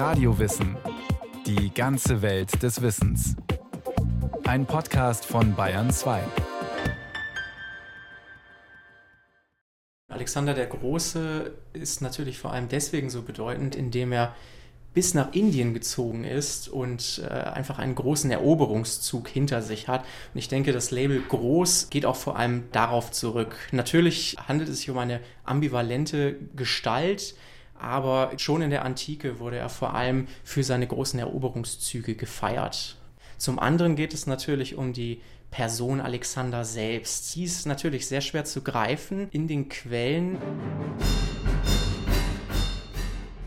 Radiowissen. 0.00 0.78
Die 1.44 1.74
ganze 1.74 2.22
Welt 2.22 2.62
des 2.62 2.80
Wissens. 2.80 3.36
Ein 4.44 4.64
Podcast 4.64 5.26
von 5.26 5.54
Bayern 5.54 5.90
2. 5.90 6.22
Alexander 10.08 10.54
der 10.54 10.68
Große 10.68 11.52
ist 11.74 12.00
natürlich 12.00 12.38
vor 12.38 12.50
allem 12.50 12.68
deswegen 12.68 13.10
so 13.10 13.20
bedeutend, 13.20 13.76
indem 13.76 14.12
er 14.12 14.34
bis 14.94 15.12
nach 15.12 15.34
Indien 15.34 15.74
gezogen 15.74 16.24
ist 16.24 16.70
und 16.70 17.22
äh, 17.22 17.28
einfach 17.30 17.78
einen 17.78 17.94
großen 17.94 18.30
Eroberungszug 18.30 19.28
hinter 19.28 19.60
sich 19.60 19.86
hat. 19.86 20.00
Und 20.32 20.38
ich 20.38 20.48
denke, 20.48 20.72
das 20.72 20.90
Label 20.90 21.20
groß 21.20 21.90
geht 21.90 22.06
auch 22.06 22.16
vor 22.16 22.38
allem 22.38 22.64
darauf 22.72 23.10
zurück. 23.10 23.54
Natürlich 23.70 24.38
handelt 24.48 24.70
es 24.70 24.78
sich 24.78 24.88
um 24.88 24.96
eine 24.96 25.20
ambivalente 25.44 26.36
Gestalt, 26.56 27.34
aber 27.80 28.32
schon 28.36 28.62
in 28.62 28.70
der 28.70 28.84
Antike 28.84 29.38
wurde 29.38 29.56
er 29.56 29.68
vor 29.68 29.94
allem 29.94 30.28
für 30.44 30.62
seine 30.62 30.86
großen 30.86 31.18
Eroberungszüge 31.18 32.14
gefeiert. 32.14 32.96
Zum 33.38 33.58
anderen 33.58 33.96
geht 33.96 34.12
es 34.12 34.26
natürlich 34.26 34.76
um 34.76 34.92
die 34.92 35.22
Person 35.50 36.00
Alexander 36.00 36.64
selbst. 36.64 37.32
Sie 37.32 37.44
ist 37.44 37.66
natürlich 37.66 38.06
sehr 38.06 38.20
schwer 38.20 38.44
zu 38.44 38.62
greifen 38.62 39.28
in 39.30 39.48
den 39.48 39.68
Quellen. 39.68 40.38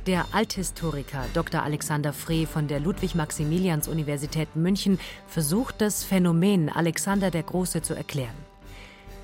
Der 0.06 0.26
Althistoriker 0.34 1.24
Dr. 1.34 1.64
Alexander 1.64 2.12
Frey 2.12 2.46
von 2.46 2.68
der 2.68 2.82
Ludwig-Maximilians-Universität 2.82 4.54
München 4.56 5.00
versucht, 5.28 5.80
das 5.80 6.04
Phänomen 6.04 6.70
Alexander 6.70 7.32
der 7.32 7.44
Große 7.44 7.82
zu 7.82 7.94
erklären. 7.94 8.36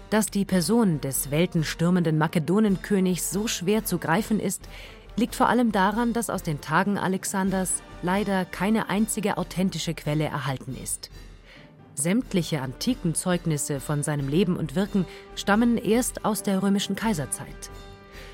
Dass 0.09 0.27
die 0.27 0.45
Person 0.45 1.01
des 1.01 1.31
weltenstürmenden 1.31 2.17
Makedonenkönigs 2.17 3.29
so 3.29 3.47
schwer 3.47 3.83
zu 3.83 3.97
greifen 3.97 4.39
ist, 4.39 4.69
liegt 5.19 5.35
vor 5.35 5.49
allem 5.49 5.71
daran, 5.71 6.13
dass 6.13 6.29
aus 6.29 6.43
den 6.43 6.61
Tagen 6.61 6.97
Alexanders 6.97 7.83
leider 8.01 8.45
keine 8.45 8.89
einzige 8.89 9.37
authentische 9.37 9.93
Quelle 9.93 10.23
erhalten 10.25 10.75
ist. 10.81 11.11
Sämtliche 11.93 12.61
antiken 12.61 13.13
Zeugnisse 13.13 13.81
von 13.81 14.01
seinem 14.03 14.29
Leben 14.29 14.55
und 14.55 14.75
Wirken 14.75 15.05
stammen 15.35 15.77
erst 15.77 16.23
aus 16.23 16.41
der 16.43 16.63
römischen 16.63 16.95
Kaiserzeit. 16.95 17.69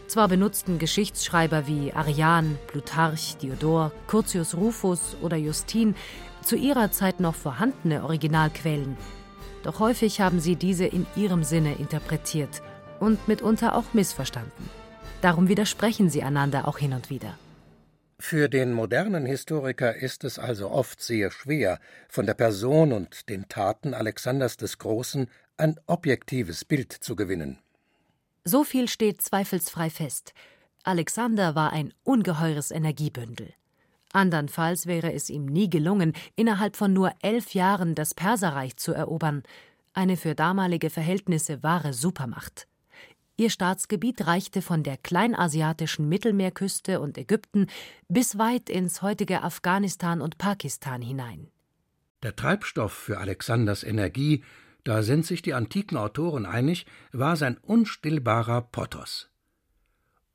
Zwar 0.07 0.27
benutzten 0.27 0.77
Geschichtsschreiber 0.77 1.65
wie 1.65 1.91
Arian, 1.91 2.59
Plutarch, 2.67 3.37
Diodor, 3.37 3.91
Curtius 4.05 4.55
Rufus 4.55 5.17
oder 5.23 5.35
Justin 5.35 5.95
zu 6.43 6.55
ihrer 6.55 6.91
Zeit 6.91 7.19
noch 7.19 7.33
vorhandene 7.33 8.03
Originalquellen, 8.03 8.95
doch 9.63 9.79
häufig 9.79 10.21
haben 10.21 10.39
sie 10.39 10.55
diese 10.55 10.85
in 10.85 11.07
ihrem 11.15 11.43
Sinne 11.43 11.73
interpretiert 11.73 12.61
und 12.99 13.27
mitunter 13.27 13.73
auch 13.73 13.93
missverstanden. 13.93 14.84
Darum 15.25 15.47
widersprechen 15.47 16.11
sie 16.11 16.21
einander 16.21 16.67
auch 16.67 16.77
hin 16.77 16.93
und 16.93 17.09
wieder. 17.09 17.35
Für 18.19 18.47
den 18.47 18.71
modernen 18.71 19.25
Historiker 19.25 19.95
ist 19.95 20.23
es 20.23 20.37
also 20.37 20.69
oft 20.69 21.01
sehr 21.01 21.31
schwer, 21.31 21.79
von 22.09 22.27
der 22.27 22.35
Person 22.35 22.93
und 22.93 23.27
den 23.27 23.49
Taten 23.49 23.95
Alexanders 23.95 24.55
des 24.55 24.77
Großen 24.77 25.27
ein 25.57 25.79
objektives 25.87 26.63
Bild 26.63 26.93
zu 26.93 27.15
gewinnen. 27.15 27.57
So 28.43 28.63
viel 28.63 28.87
steht 28.87 29.19
zweifelsfrei 29.19 29.89
fest. 29.89 30.35
Alexander 30.83 31.55
war 31.55 31.73
ein 31.73 31.91
ungeheures 32.03 32.69
Energiebündel. 32.69 33.51
Andernfalls 34.13 34.85
wäre 34.85 35.11
es 35.11 35.31
ihm 35.31 35.47
nie 35.47 35.71
gelungen, 35.71 36.13
innerhalb 36.35 36.75
von 36.75 36.93
nur 36.93 37.11
elf 37.23 37.55
Jahren 37.55 37.95
das 37.95 38.13
Perserreich 38.13 38.77
zu 38.77 38.93
erobern, 38.93 39.41
eine 39.91 40.17
für 40.17 40.35
damalige 40.35 40.91
Verhältnisse 40.91 41.63
wahre 41.63 41.93
Supermacht. 41.93 42.67
Ihr 43.37 43.49
Staatsgebiet 43.49 44.27
reichte 44.27 44.61
von 44.61 44.83
der 44.83 44.97
kleinasiatischen 44.97 46.07
Mittelmeerküste 46.07 47.01
und 47.01 47.17
Ägypten 47.17 47.67
bis 48.07 48.37
weit 48.37 48.69
ins 48.69 49.01
heutige 49.01 49.43
Afghanistan 49.43 50.21
und 50.21 50.37
Pakistan 50.37 51.01
hinein. 51.01 51.47
Der 52.23 52.35
Treibstoff 52.35 52.93
für 52.93 53.19
Alexanders 53.19 53.83
Energie 53.83 54.43
da 54.85 55.01
sind 55.01 55.25
sich 55.25 55.41
die 55.41 55.55
antiken 55.55 55.97
Autoren 55.97 56.45
einig, 56.45 56.85
war 57.11 57.35
sein 57.35 57.57
unstillbarer 57.57 58.61
Potos. 58.61 59.29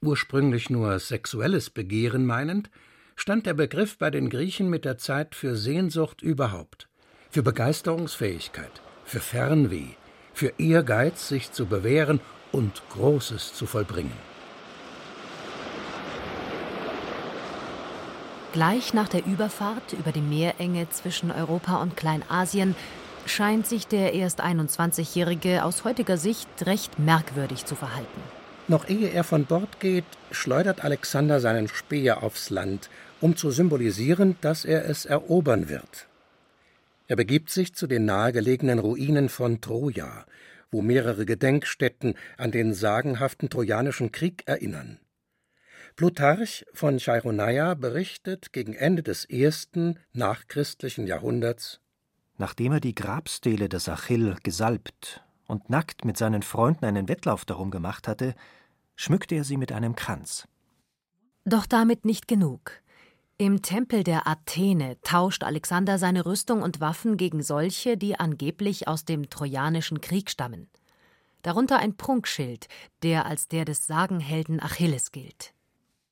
Ursprünglich 0.02 0.70
nur 0.70 0.98
sexuelles 0.98 1.70
Begehren 1.70 2.26
meinend, 2.26 2.68
stand 3.14 3.46
der 3.46 3.54
Begriff 3.54 3.96
bei 3.96 4.10
den 4.10 4.28
Griechen 4.28 4.68
mit 4.68 4.84
der 4.84 4.98
Zeit 4.98 5.36
für 5.36 5.54
Sehnsucht 5.54 6.20
überhaupt, 6.20 6.88
für 7.30 7.44
Begeisterungsfähigkeit, 7.44 8.82
für 9.04 9.20
Fernweh, 9.20 9.94
für 10.34 10.52
Ehrgeiz, 10.58 11.28
sich 11.28 11.52
zu 11.52 11.66
bewähren 11.66 12.20
und 12.52 12.82
Großes 12.90 13.54
zu 13.54 13.66
vollbringen. 13.66 14.12
Gleich 18.52 18.94
nach 18.94 19.08
der 19.08 19.24
Überfahrt 19.26 19.92
über 19.92 20.10
die 20.10 20.20
Meerenge 20.20 20.88
zwischen 20.90 21.30
Europa 21.30 21.80
und 21.80 21.96
Kleinasien 21.96 22.74
scheint 23.24 23.66
sich 23.66 23.86
der 23.86 24.12
erst 24.12 24.42
21-Jährige 24.42 25.64
aus 25.64 25.84
heutiger 25.84 26.16
Sicht 26.16 26.48
recht 26.66 26.98
merkwürdig 26.98 27.64
zu 27.64 27.76
verhalten. 27.76 28.20
Noch 28.66 28.88
ehe 28.88 29.08
er 29.10 29.24
von 29.24 29.44
Bord 29.46 29.78
geht, 29.78 30.04
schleudert 30.30 30.84
Alexander 30.84 31.40
seinen 31.40 31.68
Speer 31.68 32.22
aufs 32.22 32.50
Land, 32.50 32.90
um 33.20 33.36
zu 33.36 33.50
symbolisieren, 33.50 34.36
dass 34.40 34.64
er 34.64 34.88
es 34.88 35.04
erobern 35.04 35.68
wird. 35.68 36.06
Er 37.06 37.16
begibt 37.16 37.50
sich 37.50 37.74
zu 37.74 37.86
den 37.86 38.04
nahegelegenen 38.04 38.78
Ruinen 38.78 39.28
von 39.28 39.60
Troja, 39.60 40.24
wo 40.70 40.82
mehrere 40.82 41.26
Gedenkstätten 41.26 42.14
an 42.36 42.50
den 42.50 42.74
sagenhaften 42.74 43.50
Trojanischen 43.50 44.12
Krieg 44.12 44.42
erinnern. 44.46 44.98
Plutarch 45.96 46.64
von 46.72 46.98
Chaironeia 46.98 47.74
berichtet 47.74 48.52
gegen 48.52 48.74
Ende 48.74 49.02
des 49.02 49.24
ersten 49.24 49.98
nachchristlichen 50.12 51.06
Jahrhunderts 51.06 51.80
Nachdem 52.40 52.72
er 52.72 52.80
die 52.80 52.94
Grabstele 52.94 53.68
des 53.68 53.86
Achill 53.86 54.34
gesalbt 54.42 55.22
und 55.46 55.68
nackt 55.68 56.06
mit 56.06 56.16
seinen 56.16 56.40
Freunden 56.40 56.86
einen 56.86 57.06
Wettlauf 57.06 57.44
darum 57.44 57.70
gemacht 57.70 58.08
hatte, 58.08 58.34
schmückte 58.96 59.34
er 59.34 59.44
sie 59.44 59.58
mit 59.58 59.72
einem 59.72 59.94
Kranz. 59.94 60.48
Doch 61.44 61.66
damit 61.66 62.06
nicht 62.06 62.28
genug. 62.28 62.80
Im 63.40 63.62
Tempel 63.62 64.04
der 64.04 64.26
Athene 64.26 64.98
tauscht 65.02 65.44
Alexander 65.44 65.96
seine 65.96 66.26
Rüstung 66.26 66.60
und 66.60 66.78
Waffen 66.80 67.16
gegen 67.16 67.42
solche, 67.42 67.96
die 67.96 68.20
angeblich 68.20 68.86
aus 68.86 69.06
dem 69.06 69.30
Trojanischen 69.30 70.02
Krieg 70.02 70.28
stammen. 70.28 70.68
Darunter 71.40 71.78
ein 71.78 71.96
Prunkschild, 71.96 72.68
der 73.02 73.24
als 73.24 73.48
der 73.48 73.64
des 73.64 73.86
Sagenhelden 73.86 74.60
Achilles 74.62 75.10
gilt. 75.10 75.54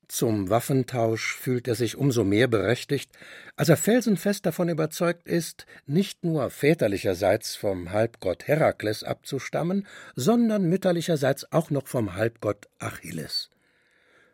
Zum 0.09 0.49
Waffentausch 0.49 1.37
fühlt 1.37 1.69
er 1.69 1.75
sich 1.75 1.99
umso 1.99 2.25
mehr 2.25 2.49
berechtigt, 2.49 3.11
als 3.57 3.69
er 3.69 3.77
felsenfest 3.77 4.47
davon 4.47 4.71
überzeugt 4.71 5.29
ist, 5.29 5.67
nicht 5.85 6.25
nur 6.25 6.49
väterlicherseits 6.49 7.57
vom 7.57 7.91
Halbgott 7.91 8.49
Herakles 8.49 9.05
abzustammen, 9.05 9.87
sondern 10.17 10.67
mütterlicherseits 10.71 11.53
auch 11.53 11.69
noch 11.69 11.89
vom 11.89 12.15
Halbgott 12.15 12.69
Achilles. 12.79 13.51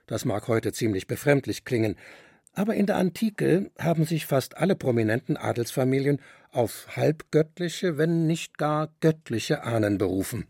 Das 0.07 0.27
mag 0.27 0.49
heute 0.49 0.73
ziemlich 0.73 1.07
befremdlich 1.07 1.65
klingen, 1.65 1.97
aber 2.55 2.75
in 2.75 2.87
der 2.87 2.97
Antike 2.97 3.71
haben 3.79 4.05
sich 4.05 4.27
fast 4.27 4.57
alle 4.57 4.77
prominenten 4.77 5.37
Adelsfamilien 5.37 6.21
auf 6.53 6.87
halbgöttliche, 6.97 7.99
wenn 7.99 8.27
nicht 8.27 8.59
gar 8.59 8.89
göttliche 9.01 9.65
Ahnen 9.65 9.99
berufen. 9.99 10.47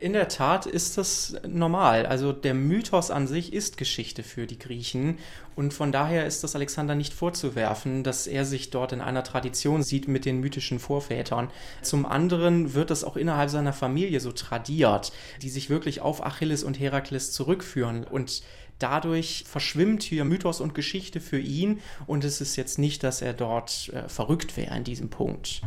In 0.00 0.12
der 0.12 0.28
Tat 0.28 0.64
ist 0.66 0.96
das 0.96 1.34
normal. 1.44 2.06
Also 2.06 2.32
der 2.32 2.54
Mythos 2.54 3.10
an 3.10 3.26
sich 3.26 3.52
ist 3.52 3.76
Geschichte 3.76 4.22
für 4.22 4.46
die 4.46 4.60
Griechen 4.60 5.18
und 5.56 5.74
von 5.74 5.90
daher 5.90 6.24
ist 6.24 6.44
das 6.44 6.54
Alexander 6.54 6.94
nicht 6.94 7.12
vorzuwerfen, 7.12 8.04
dass 8.04 8.28
er 8.28 8.44
sich 8.44 8.70
dort 8.70 8.92
in 8.92 9.00
einer 9.00 9.24
Tradition 9.24 9.82
sieht 9.82 10.06
mit 10.06 10.24
den 10.24 10.38
mythischen 10.38 10.78
Vorvätern. 10.78 11.50
Zum 11.82 12.06
anderen 12.06 12.74
wird 12.74 12.90
das 12.90 13.02
auch 13.02 13.16
innerhalb 13.16 13.50
seiner 13.50 13.72
Familie 13.72 14.20
so 14.20 14.30
tradiert, 14.30 15.10
die 15.42 15.50
sich 15.50 15.68
wirklich 15.68 16.00
auf 16.00 16.24
Achilles 16.24 16.62
und 16.62 16.78
Herakles 16.78 17.32
zurückführen 17.32 18.04
und 18.04 18.44
dadurch 18.78 19.44
verschwimmt 19.46 20.02
hier 20.02 20.24
Mythos 20.24 20.60
und 20.60 20.74
Geschichte 20.74 21.20
für 21.20 21.38
ihn 21.38 21.80
und 22.06 22.24
es 22.24 22.40
ist 22.40 22.56
jetzt 22.56 22.78
nicht, 22.78 23.02
dass 23.02 23.22
er 23.22 23.32
dort 23.32 23.90
äh, 23.92 24.08
verrückt 24.08 24.56
wäre 24.56 24.76
in 24.76 24.84
diesem 24.84 25.10
Punkt. 25.10 25.62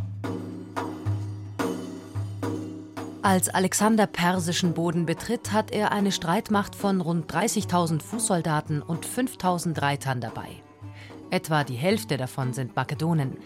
Als 3.24 3.50
Alexander 3.50 4.07
persischen 4.07 4.74
Boden 4.74 5.06
betritt, 5.06 5.51
hat 5.51 5.71
er 5.71 5.91
eine 5.91 6.12
Streitmacht 6.12 6.75
von 6.75 7.01
rund 7.01 7.31
30.000 7.31 8.01
Fußsoldaten 8.01 8.81
und 8.81 9.06
5.000 9.06 9.80
Reitern 9.80 10.21
dabei. 10.21 10.50
Etwa 11.30 11.63
die 11.63 11.75
Hälfte 11.75 12.18
davon 12.18 12.53
sind 12.53 12.75
Makedonen. 12.75 13.38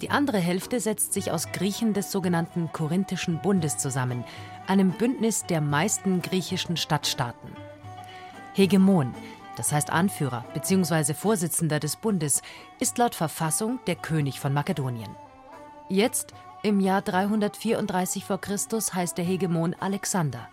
Die 0.00 0.10
andere 0.10 0.38
Hälfte 0.38 0.78
setzt 0.78 1.12
sich 1.12 1.32
aus 1.32 1.50
Griechen 1.52 1.92
des 1.92 2.12
sogenannten 2.12 2.70
Korinthischen 2.72 3.40
Bundes 3.42 3.78
zusammen, 3.78 4.24
einem 4.68 4.92
Bündnis 4.92 5.44
der 5.44 5.60
meisten 5.60 6.22
griechischen 6.22 6.76
Stadtstaaten. 6.76 7.65
Hegemon, 8.56 9.14
das 9.58 9.70
heißt 9.70 9.90
Anführer 9.90 10.46
bzw. 10.54 11.12
Vorsitzender 11.12 11.78
des 11.78 11.96
Bundes, 11.96 12.40
ist 12.80 12.96
laut 12.96 13.14
Verfassung 13.14 13.80
der 13.86 13.96
König 13.96 14.40
von 14.40 14.54
Makedonien. 14.54 15.14
Jetzt 15.90 16.32
im 16.62 16.80
Jahr 16.80 17.02
334 17.02 18.24
v. 18.24 18.38
Chr. 18.38 18.56
heißt 18.94 19.18
der 19.18 19.26
Hegemon 19.26 19.76
Alexander. 19.78 20.48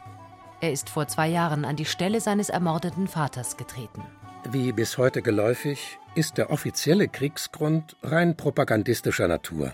Er 0.59 0.73
ist 0.73 0.89
vor 0.89 1.07
zwei 1.07 1.29
Jahren 1.29 1.63
an 1.63 1.77
die 1.77 1.85
Stelle 1.85 2.19
seines 2.19 2.49
ermordeten 2.49 3.07
Vaters 3.07 3.55
getreten. 3.55 4.03
Wie 4.49 4.73
bis 4.73 4.97
heute 4.97 5.21
geläufig, 5.21 5.97
ist 6.13 6.37
der 6.37 6.51
offizielle 6.51 7.07
Kriegsgrund 7.07 7.95
rein 8.03 8.35
propagandistischer 8.35 9.29
Natur. 9.29 9.71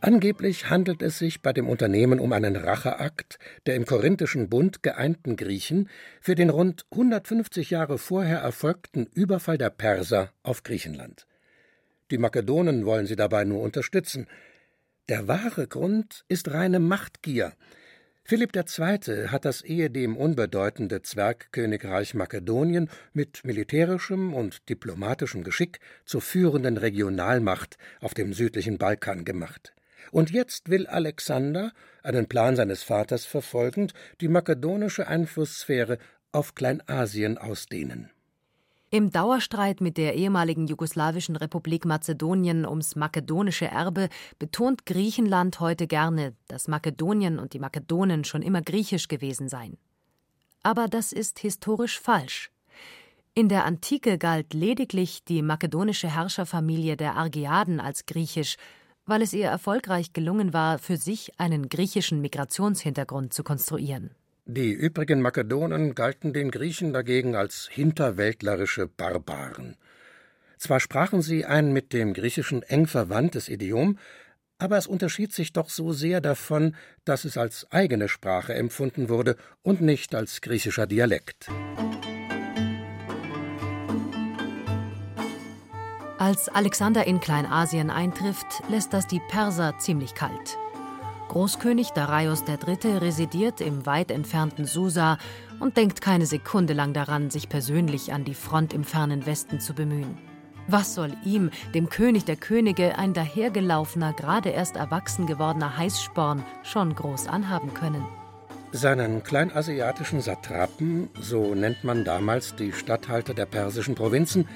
Angeblich 0.00 0.70
handelt 0.70 1.02
es 1.02 1.18
sich 1.18 1.42
bei 1.42 1.52
dem 1.52 1.68
Unternehmen 1.68 2.20
um 2.20 2.32
einen 2.32 2.56
Racheakt 2.56 3.38
der 3.66 3.76
im 3.76 3.84
Korinthischen 3.84 4.48
Bund 4.48 4.82
geeinten 4.82 5.36
Griechen 5.36 5.88
für 6.20 6.34
den 6.34 6.50
rund 6.50 6.86
150 6.90 7.70
Jahre 7.70 7.98
vorher 7.98 8.38
erfolgten 8.38 9.06
Überfall 9.14 9.58
der 9.58 9.70
Perser 9.70 10.32
auf 10.42 10.62
Griechenland. 10.62 11.26
Die 12.10 12.18
Makedonen 12.18 12.86
wollen 12.86 13.06
sie 13.06 13.16
dabei 13.16 13.44
nur 13.44 13.62
unterstützen. 13.62 14.26
Der 15.08 15.28
wahre 15.28 15.66
Grund 15.66 16.24
ist 16.28 16.50
reine 16.50 16.80
Machtgier. 16.80 17.52
Philipp 18.30 18.54
II. 18.54 19.28
hat 19.28 19.46
das 19.46 19.62
ehedem 19.62 20.14
unbedeutende 20.14 21.00
Zwergkönigreich 21.00 22.12
Makedonien 22.12 22.90
mit 23.14 23.42
militärischem 23.42 24.34
und 24.34 24.68
diplomatischem 24.68 25.44
Geschick 25.44 25.80
zur 26.04 26.20
führenden 26.20 26.76
Regionalmacht 26.76 27.78
auf 28.02 28.12
dem 28.12 28.34
südlichen 28.34 28.76
Balkan 28.76 29.24
gemacht. 29.24 29.72
Und 30.10 30.30
jetzt 30.30 30.68
will 30.68 30.86
Alexander, 30.86 31.72
einen 32.02 32.28
Plan 32.28 32.54
seines 32.54 32.82
Vaters 32.82 33.24
verfolgend, 33.24 33.94
die 34.20 34.28
makedonische 34.28 35.08
Einflusssphäre 35.08 35.96
auf 36.30 36.54
Kleinasien 36.54 37.38
ausdehnen. 37.38 38.10
Im 38.90 39.10
Dauerstreit 39.10 39.80
mit 39.80 39.98
der 39.98 40.14
ehemaligen 40.14 40.66
jugoslawischen 40.66 41.36
Republik 41.36 41.84
Mazedonien 41.84 42.66
ums 42.66 42.96
makedonische 42.96 43.66
Erbe 43.66 44.08
betont 44.38 44.86
Griechenland 44.86 45.60
heute 45.60 45.86
gerne, 45.86 46.34
dass 46.46 46.68
Makedonien 46.68 47.38
und 47.38 47.52
die 47.52 47.58
Makedonen 47.58 48.24
schon 48.24 48.42
immer 48.42 48.62
griechisch 48.62 49.08
gewesen 49.08 49.48
seien. 49.48 49.76
Aber 50.62 50.88
das 50.88 51.12
ist 51.12 51.38
historisch 51.38 52.00
falsch. 52.00 52.50
In 53.34 53.48
der 53.48 53.64
Antike 53.64 54.18
galt 54.18 54.54
lediglich 54.54 55.22
die 55.24 55.42
makedonische 55.42 56.12
Herrscherfamilie 56.12 56.96
der 56.96 57.16
Argeaden 57.16 57.80
als 57.80 58.06
griechisch 58.06 58.56
weil 59.08 59.22
es 59.22 59.32
ihr 59.32 59.46
erfolgreich 59.46 60.12
gelungen 60.12 60.52
war, 60.52 60.78
für 60.78 60.98
sich 60.98 61.40
einen 61.40 61.70
griechischen 61.70 62.20
Migrationshintergrund 62.20 63.32
zu 63.32 63.42
konstruieren. 63.42 64.10
Die 64.50 64.72
übrigen 64.72 65.20
Makedonen 65.20 65.94
galten 65.94 66.32
den 66.32 66.50
Griechen 66.50 66.94
dagegen 66.94 67.36
als 67.36 67.68
hinterwäldlerische 67.70 68.86
Barbaren. 68.86 69.76
Zwar 70.56 70.80
sprachen 70.80 71.20
sie 71.20 71.44
ein 71.44 71.74
mit 71.74 71.92
dem 71.92 72.14
Griechischen 72.14 72.62
eng 72.62 72.86
verwandtes 72.86 73.50
Idiom, 73.50 73.98
aber 74.56 74.78
es 74.78 74.86
unterschied 74.86 75.34
sich 75.34 75.52
doch 75.52 75.68
so 75.68 75.92
sehr 75.92 76.22
davon, 76.22 76.76
dass 77.04 77.26
es 77.26 77.36
als 77.36 77.70
eigene 77.70 78.08
Sprache 78.08 78.54
empfunden 78.54 79.10
wurde 79.10 79.36
und 79.60 79.82
nicht 79.82 80.14
als 80.14 80.40
griechischer 80.40 80.86
Dialekt. 80.86 81.48
Als 86.16 86.48
Alexander 86.48 87.06
in 87.06 87.20
Kleinasien 87.20 87.90
eintrifft, 87.90 88.62
lässt 88.70 88.94
das 88.94 89.06
die 89.06 89.20
Perser 89.28 89.76
ziemlich 89.78 90.14
kalt. 90.14 90.56
Großkönig 91.28 91.90
Darius 91.90 92.44
III. 92.48 92.98
residiert 92.98 93.60
im 93.60 93.84
weit 93.84 94.10
entfernten 94.10 94.64
Susa 94.64 95.18
und 95.60 95.76
denkt 95.76 96.00
keine 96.00 96.24
Sekunde 96.24 96.72
lang 96.72 96.94
daran, 96.94 97.30
sich 97.30 97.50
persönlich 97.50 98.14
an 98.14 98.24
die 98.24 98.34
Front 98.34 98.72
im 98.72 98.82
fernen 98.82 99.26
Westen 99.26 99.60
zu 99.60 99.74
bemühen. 99.74 100.16
Was 100.68 100.94
soll 100.94 101.12
ihm, 101.24 101.50
dem 101.74 101.90
König 101.90 102.24
der 102.24 102.36
Könige, 102.36 102.98
ein 102.98 103.12
dahergelaufener, 103.12 104.14
gerade 104.14 104.50
erst 104.50 104.76
erwachsen 104.76 105.26
gewordener 105.26 105.76
Heißsporn 105.76 106.42
schon 106.62 106.94
groß 106.94 107.28
anhaben 107.28 107.74
können? 107.74 108.04
Seinen 108.72 109.22
kleinasiatischen 109.22 110.20
Satrapen, 110.20 111.08
so 111.20 111.54
nennt 111.54 111.84
man 111.84 112.04
damals 112.04 112.54
die 112.54 112.72
Statthalter 112.72 113.32
der 113.32 113.46
persischen 113.46 113.94
Provinzen, 113.94 114.46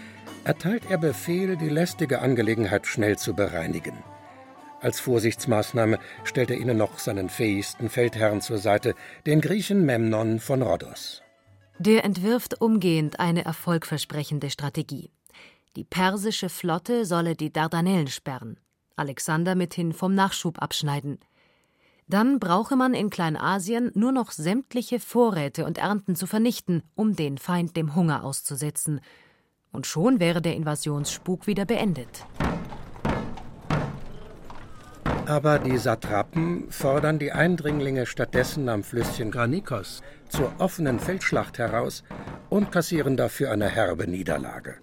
erteilt 0.45 0.85
er 0.91 0.99
Befehl, 0.99 1.57
die 1.57 1.71
lästige 1.71 2.21
Angelegenheit 2.21 2.87
schnell 2.87 3.17
zu 3.17 3.35
bereinigen. 3.35 3.95
Als 4.83 4.99
Vorsichtsmaßnahme 4.99 5.99
stellt 6.25 6.51
er 6.51 6.59
ihnen 6.59 6.77
noch 6.77 6.99
seinen 6.99 7.29
fähigsten 7.29 7.89
Feldherrn 7.89 8.41
zur 8.41 8.59
Seite, 8.59 8.95
den 9.27 9.41
Griechen 9.41 9.87
Memnon 9.87 10.41
von 10.41 10.61
Rhodos. 10.61 11.23
Der 11.79 12.05
entwirft 12.05 12.61
umgehend 12.61 13.21
eine 13.21 13.45
erfolgversprechende 13.45 14.51
Strategie. 14.51 15.11
Die 15.77 15.85
persische 15.85 16.49
Flotte 16.49 17.07
solle 17.07 17.37
die 17.37 17.53
Dardanellen 17.53 18.09
sperren, 18.09 18.59
Alexander 18.97 19.55
mithin 19.55 19.93
vom 19.93 20.15
Nachschub 20.15 20.61
abschneiden. 20.61 21.19
Dann 22.09 22.41
brauche 22.41 22.77
man 22.77 22.93
in 22.93 23.09
Kleinasien 23.09 23.93
nur 23.95 24.13
noch 24.13 24.33
sämtliche 24.33 24.99
Vorräte 24.99 25.65
und 25.65 25.79
Ernten 25.79 26.17
zu 26.17 26.27
vernichten, 26.27 26.83
um 26.95 27.17
den 27.17 27.39
Feind 27.39 27.77
dem 27.77 27.95
Hunger 27.95 28.25
auszusetzen 28.25 29.01
und 29.73 29.87
schon 29.87 30.21
wäre 30.21 30.43
der 30.43 30.55
Invasionsspuk 30.55 31.47
wieder 31.47 31.65
beendet. 31.65 32.27
Aber 35.33 35.59
die 35.59 35.79
Satrapen 35.79 36.71
fordern 36.71 37.19
die 37.19 37.33
Eindringlinge 37.33 38.05
stattdessen 38.05 38.69
am 38.69 38.83
Flüsschen 38.85 39.31
Granikos 39.31 40.03
zur 40.29 40.53
offenen 40.59 41.01
Feldschlacht 41.01 41.57
heraus 41.57 42.05
und 42.51 42.71
kassieren 42.71 43.17
dafür 43.17 43.51
eine 43.51 43.67
herbe 43.67 44.07
Niederlage. 44.07 44.75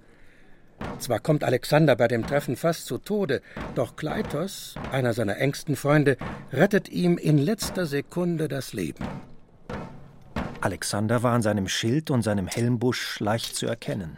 Zwar 0.98 1.19
kommt 1.19 1.44
Alexander 1.44 1.96
bei 1.96 2.07
dem 2.07 2.25
Treffen 2.25 2.56
fast 2.56 2.88
zu 2.88 2.98
Tode, 2.98 3.44
doch 3.75 3.96
Kleitos, 3.96 4.74
einer 4.92 5.13
seiner 5.13 5.38
engsten 5.38 5.75
Freunde, 5.75 6.18
rettet 6.51 6.90
ihm 6.90 7.19
in 7.19 7.38
letzter 7.38 7.86
Sekunde 7.86 8.48
das 8.48 8.74
Leben. 8.74 9.06
Alexander 10.62 11.22
war 11.22 11.34
an 11.34 11.44
seinem 11.44 11.68
Schild 11.68 12.10
und 12.10 12.24
seinem 12.24 12.48
Helmbusch 12.48 13.19
leicht 13.19 13.56
zu 13.56 13.68
erkennen. 13.68 14.18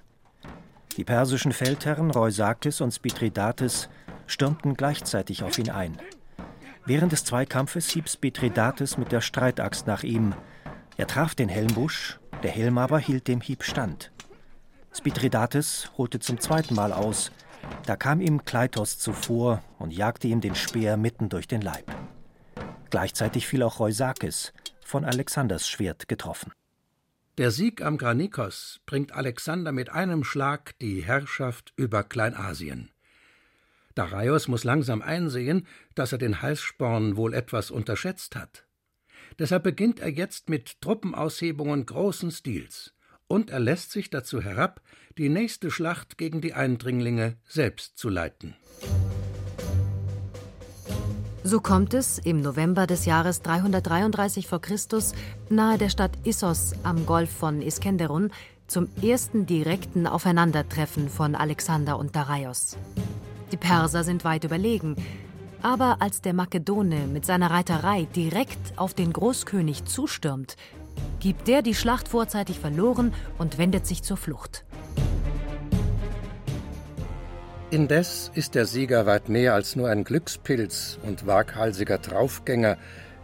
Die 0.96 1.04
persischen 1.04 1.52
Feldherren 1.52 2.10
Reusakis 2.10 2.80
und 2.80 2.94
Spitridates 2.94 3.90
stürmten 4.28 4.76
gleichzeitig 4.76 5.44
auf 5.44 5.60
ihn 5.60 5.70
ein. 5.70 5.98
Während 6.92 7.14
des 7.14 7.24
Zweikampfes 7.24 7.90
hieb 7.90 8.10
Spitridates 8.10 8.98
mit 8.98 9.14
der 9.14 9.22
Streitaxt 9.22 9.88
nach 9.88 10.04
ihm. 10.04 10.36
Er 10.98 11.08
traf 11.08 11.36
den 11.36 11.48
Helmbusch, 11.48 12.20
der 12.44 12.52
Helm 12.52 12.78
aber 12.78 13.00
hielt 13.00 13.30
dem 13.30 13.40
Hieb 13.40 13.64
stand. 13.64 14.12
Spitridates 14.92 15.90
holte 15.98 16.20
zum 16.20 16.42
zweiten 16.42 16.76
Mal 16.76 16.92
aus. 16.92 17.32
Da 17.86 17.96
kam 17.96 18.20
ihm 18.20 18.44
Kleitos 18.44 19.00
zuvor 19.00 19.64
und 19.80 19.94
jagte 19.94 20.28
ihm 20.28 20.42
den 20.42 20.54
Speer 20.54 20.98
mitten 20.98 21.30
durch 21.30 21.48
den 21.48 21.62
Leib. 21.62 21.90
Gleichzeitig 22.90 23.48
fiel 23.48 23.64
auch 23.64 23.80
Reusakis, 23.80 24.52
von 24.84 25.06
Alexanders 25.06 25.70
Schwert 25.70 26.10
getroffen. 26.10 26.52
Der 27.38 27.52
Sieg 27.52 27.82
am 27.82 27.98
Granikos 27.98 28.82
bringt 28.86 29.14
Alexander 29.14 29.72
mit 29.72 29.90
einem 29.92 30.26
Schlag 30.26 30.78
die 30.82 31.00
Herrschaft 31.00 31.72
über 31.78 32.04
Kleinasien. 32.04 32.92
Darius 33.96 34.48
muss 34.48 34.64
langsam 34.64 35.02
einsehen, 35.02 35.68
dass 35.96 36.12
er 36.12 36.18
den 36.18 36.42
Heißsporn 36.42 37.16
wohl 37.18 37.34
etwas 37.34 37.72
unterschätzt 37.72 38.36
hat. 38.36 38.66
Deshalb 39.40 39.64
beginnt 39.64 40.00
er 40.00 40.10
jetzt 40.10 40.50
mit 40.50 40.82
Truppenaushebungen 40.82 41.86
großen 41.86 42.32
Stils, 42.32 42.94
und 43.28 43.50
er 43.50 43.60
lässt 43.60 43.92
sich 43.92 44.10
dazu 44.10 44.42
herab, 44.42 44.82
die 45.18 45.30
nächste 45.30 45.72
Schlacht 45.72 46.18
gegen 46.18 46.42
die 46.42 46.54
Eindringlinge 46.54 47.38
selbst 47.48 47.98
zu 47.98 48.10
leiten. 48.10 48.56
So 51.44 51.60
kommt 51.60 51.96
es 51.96 52.20
im 52.20 52.42
November 52.42 52.86
des 52.86 53.06
Jahres 53.06 53.42
333 53.42 54.48
v. 54.48 54.60
Chr. 54.60 54.76
nahe 55.50 55.78
der 55.80 55.90
Stadt 55.90 56.12
Issos 56.24 56.74
am 56.84 57.08
Golf 57.08 57.32
von 57.32 57.64
Iskenderun 57.64 58.32
zum 58.68 58.88
ersten 59.02 59.48
direkten 59.48 60.06
Aufeinandertreffen 60.06 61.10
von 61.10 61.34
Alexander 61.34 61.98
und 61.98 62.16
Darius. 62.16 62.78
Die 63.52 63.58
Perser 63.58 64.04
sind 64.04 64.24
weit 64.24 64.46
überlegen, 64.46 64.96
aber 65.62 65.98
als 66.00 66.22
der 66.22 66.34
Makedone 66.34 67.08
mit 67.08 67.26
seiner 67.26 67.52
Reiterei 67.52 68.08
direkt 68.16 68.78
auf 68.78 68.94
den 68.94 69.12
Großkönig 69.12 69.86
zustürmt, 69.86 70.56
gibt 71.20 71.48
der 71.48 71.62
die 71.62 71.76
Schlacht 71.76 72.08
vorzeitig 72.08 72.60
verloren 72.60 73.14
und 73.38 73.58
wendet 73.58 73.86
sich 73.86 74.04
zur 74.04 74.18
Flucht. 74.18 74.66
Indes 77.70 78.32
ist 78.34 78.56
der 78.56 78.66
Sieger 78.66 79.06
weit 79.06 79.30
mehr 79.30 79.54
als 79.54 79.76
nur 79.76 79.90
ein 79.90 80.04
Glückspilz 80.04 81.00
und 81.04 81.26
waghalsiger 81.26 82.00
Draufgänger, 82.00 82.78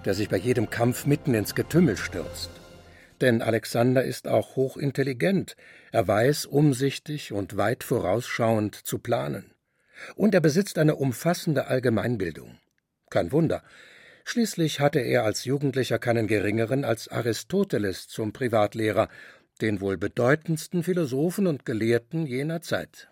der 0.05 0.13
sich 0.13 0.29
bei 0.29 0.37
jedem 0.37 0.69
Kampf 0.69 1.05
mitten 1.05 1.33
ins 1.33 1.55
Getümmel 1.55 1.97
stürzt. 1.97 2.51
Denn 3.19 3.41
Alexander 3.41 4.03
ist 4.03 4.27
auch 4.27 4.55
hochintelligent, 4.55 5.55
er 5.91 6.07
weiß 6.07 6.45
umsichtig 6.45 7.33
und 7.33 7.57
weit 7.57 7.83
vorausschauend 7.83 8.75
zu 8.75 8.99
planen. 8.99 9.51
Und 10.15 10.33
er 10.33 10.41
besitzt 10.41 10.77
eine 10.77 10.95
umfassende 10.95 11.67
Allgemeinbildung. 11.67 12.57
Kein 13.09 13.31
Wunder. 13.31 13.63
Schließlich 14.25 14.79
hatte 14.79 14.99
er 14.99 15.23
als 15.23 15.45
Jugendlicher 15.45 15.99
keinen 15.99 16.27
geringeren 16.27 16.83
als 16.83 17.07
Aristoteles 17.07 18.07
zum 18.07 18.33
Privatlehrer, 18.33 19.07
den 19.61 19.79
wohl 19.79 19.97
bedeutendsten 19.97 20.83
Philosophen 20.83 21.47
und 21.47 21.65
Gelehrten 21.65 22.25
jener 22.25 22.61
Zeit. 22.61 23.09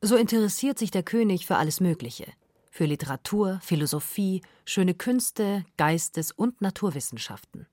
So 0.00 0.16
interessiert 0.16 0.78
sich 0.78 0.90
der 0.90 1.04
König 1.04 1.46
für 1.46 1.56
alles 1.56 1.80
Mögliche. 1.80 2.26
Für 2.70 2.86
Literatur, 2.86 3.60
Philosophie, 3.62 4.42
schöne 4.64 4.94
Künste, 4.94 5.64
Geistes- 5.76 6.32
und 6.32 6.60
Naturwissenschaften. 6.60 7.66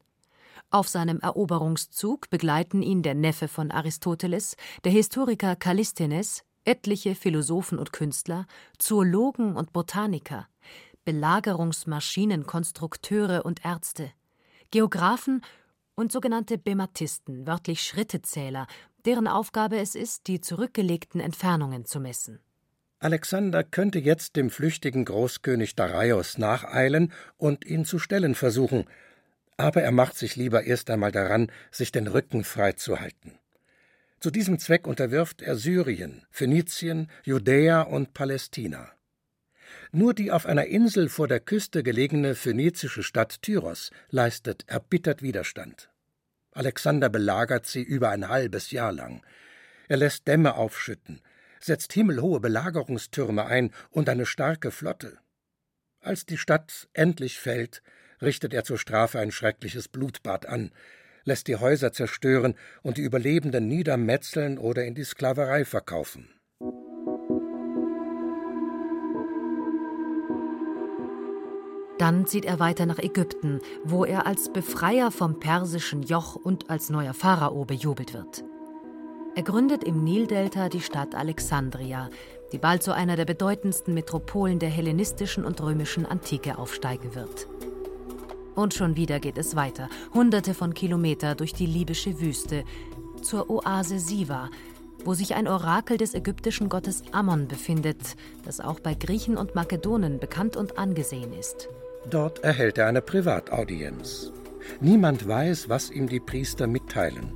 Auf 0.71 0.87
seinem 0.87 1.19
Eroberungszug 1.21 2.29
begleiten 2.29 2.83
ihn 2.83 3.01
der 3.01 3.15
Neffe 3.15 3.47
von 3.47 3.71
Aristoteles, 3.71 4.55
der 4.83 4.91
Historiker 4.91 5.55
Kallisthenes, 5.55 6.43
etliche 6.65 7.15
Philosophen 7.15 7.79
und 7.79 7.93
Künstler, 7.93 8.45
Zoologen 8.77 9.55
und 9.55 9.73
Botaniker, 9.73 10.47
Belagerungsmaschinenkonstrukteure 11.05 13.43
und 13.43 13.65
Ärzte, 13.65 14.11
Geographen 14.71 15.41
und 15.95 16.11
sogenannte 16.11 16.57
Bematisten, 16.57 17.47
wörtlich 17.47 17.81
Schrittezähler, 17.81 18.67
deren 19.05 19.27
Aufgabe 19.27 19.79
es 19.79 19.95
ist, 19.95 20.27
die 20.27 20.41
zurückgelegten 20.41 21.21
Entfernungen 21.21 21.85
zu 21.85 21.99
messen. 21.99 22.39
Alexander 22.99 23.63
könnte 23.63 23.99
jetzt 23.99 24.35
dem 24.35 24.49
flüchtigen 24.49 25.05
Großkönig 25.05 25.75
Darius 25.75 26.37
nacheilen 26.37 27.13
und 27.37 27.65
ihn 27.65 27.85
zu 27.85 27.97
stellen 27.97 28.35
versuchen, 28.35 28.85
aber 29.55 29.81
er 29.81 29.91
macht 29.91 30.17
sich 30.17 30.35
lieber 30.35 30.63
erst 30.63 30.89
einmal 30.89 31.11
daran, 31.11 31.51
sich 31.71 31.91
den 31.91 32.07
Rücken 32.07 32.43
frei 32.43 32.73
zu 32.73 32.99
halten. 32.99 33.39
Zu 34.19 34.31
diesem 34.31 34.59
Zweck 34.59 34.85
unterwirft 34.85 35.41
er 35.41 35.55
Syrien, 35.55 36.25
Phönizien, 36.29 37.09
Judäa 37.23 37.81
und 37.81 38.13
Palästina. 38.13 38.91
Nur 39.91 40.13
die 40.13 40.31
auf 40.31 40.45
einer 40.45 40.65
Insel 40.65 41.07
vor 41.07 41.27
der 41.27 41.39
Küste 41.39 41.83
gelegene 41.83 42.35
phönizische 42.35 43.03
Stadt 43.03 43.41
Tyros 43.41 43.91
leistet 44.09 44.65
erbittert 44.67 45.21
Widerstand. 45.21 45.89
Alexander 46.51 47.09
belagert 47.09 47.65
sie 47.65 47.81
über 47.81 48.09
ein 48.09 48.27
halbes 48.27 48.71
Jahr 48.71 48.91
lang. 48.91 49.25
Er 49.87 49.97
lässt 49.97 50.27
Dämme 50.27 50.55
aufschütten, 50.55 51.21
setzt 51.61 51.93
himmelhohe 51.93 52.39
Belagerungstürme 52.41 53.45
ein 53.45 53.71
und 53.89 54.09
eine 54.09 54.25
starke 54.25 54.71
Flotte. 54.71 55.17
Als 56.01 56.25
die 56.25 56.37
Stadt 56.37 56.89
endlich 56.93 57.39
fällt, 57.39 57.81
richtet 58.21 58.53
er 58.53 58.63
zur 58.63 58.77
Strafe 58.77 59.19
ein 59.19 59.31
schreckliches 59.31 59.87
Blutbad 59.87 60.45
an, 60.45 60.71
lässt 61.29 61.47
die 61.47 61.55
Häuser 61.55 61.93
zerstören 61.93 62.55
und 62.81 62.97
die 62.97 63.03
Überlebenden 63.03 63.67
niedermetzeln 63.67 64.57
oder 64.57 64.83
in 64.83 64.95
die 64.95 65.05
Sklaverei 65.05 65.63
verkaufen. 65.63 66.27
Dann 71.99 72.25
zieht 72.25 72.45
er 72.45 72.59
weiter 72.59 72.85
nach 72.85 72.99
Ägypten, 72.99 73.59
wo 73.83 74.05
er 74.05 74.25
als 74.25 74.51
Befreier 74.51 75.11
vom 75.11 75.39
persischen 75.39 76.01
Joch 76.01 76.35
und 76.35 76.69
als 76.69 76.89
neuer 76.89 77.13
Pharao 77.13 77.65
bejubelt 77.65 78.13
wird. 78.13 78.43
Er 79.35 79.43
gründet 79.43 79.83
im 79.83 80.03
Nildelta 80.03 80.69
die 80.69 80.81
Stadt 80.81 81.13
Alexandria, 81.13 82.09
die 82.51 82.57
bald 82.57 82.83
zu 82.83 82.93
einer 82.93 83.15
der 83.15 83.25
bedeutendsten 83.25 83.93
Metropolen 83.93 84.59
der 84.59 84.69
hellenistischen 84.69 85.45
und 85.45 85.61
römischen 85.61 86.05
Antike 86.05 86.57
aufsteigen 86.57 87.13
wird. 87.15 87.47
Und 88.59 88.73
schon 88.73 88.97
wieder 88.97 89.21
geht 89.21 89.37
es 89.37 89.55
weiter, 89.55 89.87
hunderte 90.13 90.53
von 90.53 90.73
Kilometer 90.73 91.33
durch 91.33 91.53
die 91.53 91.65
libysche 91.65 92.19
Wüste, 92.19 92.65
zur 93.21 93.49
Oase 93.49 93.99
Siva, 93.99 94.49
wo 95.05 95.13
sich 95.13 95.33
ein 95.35 95.47
Orakel 95.47 95.95
des 95.95 96.13
ägyptischen 96.13 96.67
Gottes 96.67 97.03
Ammon 97.13 97.47
befindet, 97.47 98.17
das 98.43 98.59
auch 98.59 98.81
bei 98.81 98.95
Griechen 98.95 99.37
und 99.37 99.55
Makedonen 99.55 100.19
bekannt 100.19 100.57
und 100.57 100.77
angesehen 100.77 101.31
ist. 101.31 101.69
Dort 102.09 102.39
erhält 102.39 102.77
er 102.77 102.87
eine 102.87 103.01
Privataudienz. 103.01 104.33
Niemand 104.81 105.25
weiß, 105.25 105.69
was 105.69 105.89
ihm 105.89 106.09
die 106.09 106.19
Priester 106.19 106.67
mitteilen. 106.67 107.31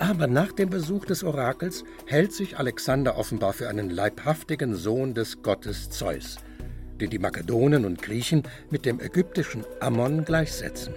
Aber 0.00 0.26
nach 0.26 0.50
dem 0.50 0.70
Besuch 0.70 1.04
des 1.04 1.22
Orakels 1.22 1.84
hält 2.06 2.32
sich 2.32 2.58
Alexander 2.58 3.16
offenbar 3.16 3.52
für 3.52 3.68
einen 3.68 3.90
leibhaftigen 3.90 4.74
Sohn 4.74 5.14
des 5.14 5.40
Gottes 5.40 5.88
Zeus 5.90 6.38
den 7.00 7.10
die 7.10 7.18
Makedonen 7.18 7.84
und 7.84 8.02
Griechen 8.02 8.42
mit 8.70 8.84
dem 8.84 9.00
ägyptischen 9.00 9.64
Ammon 9.80 10.24
gleichsetzen. 10.24 10.94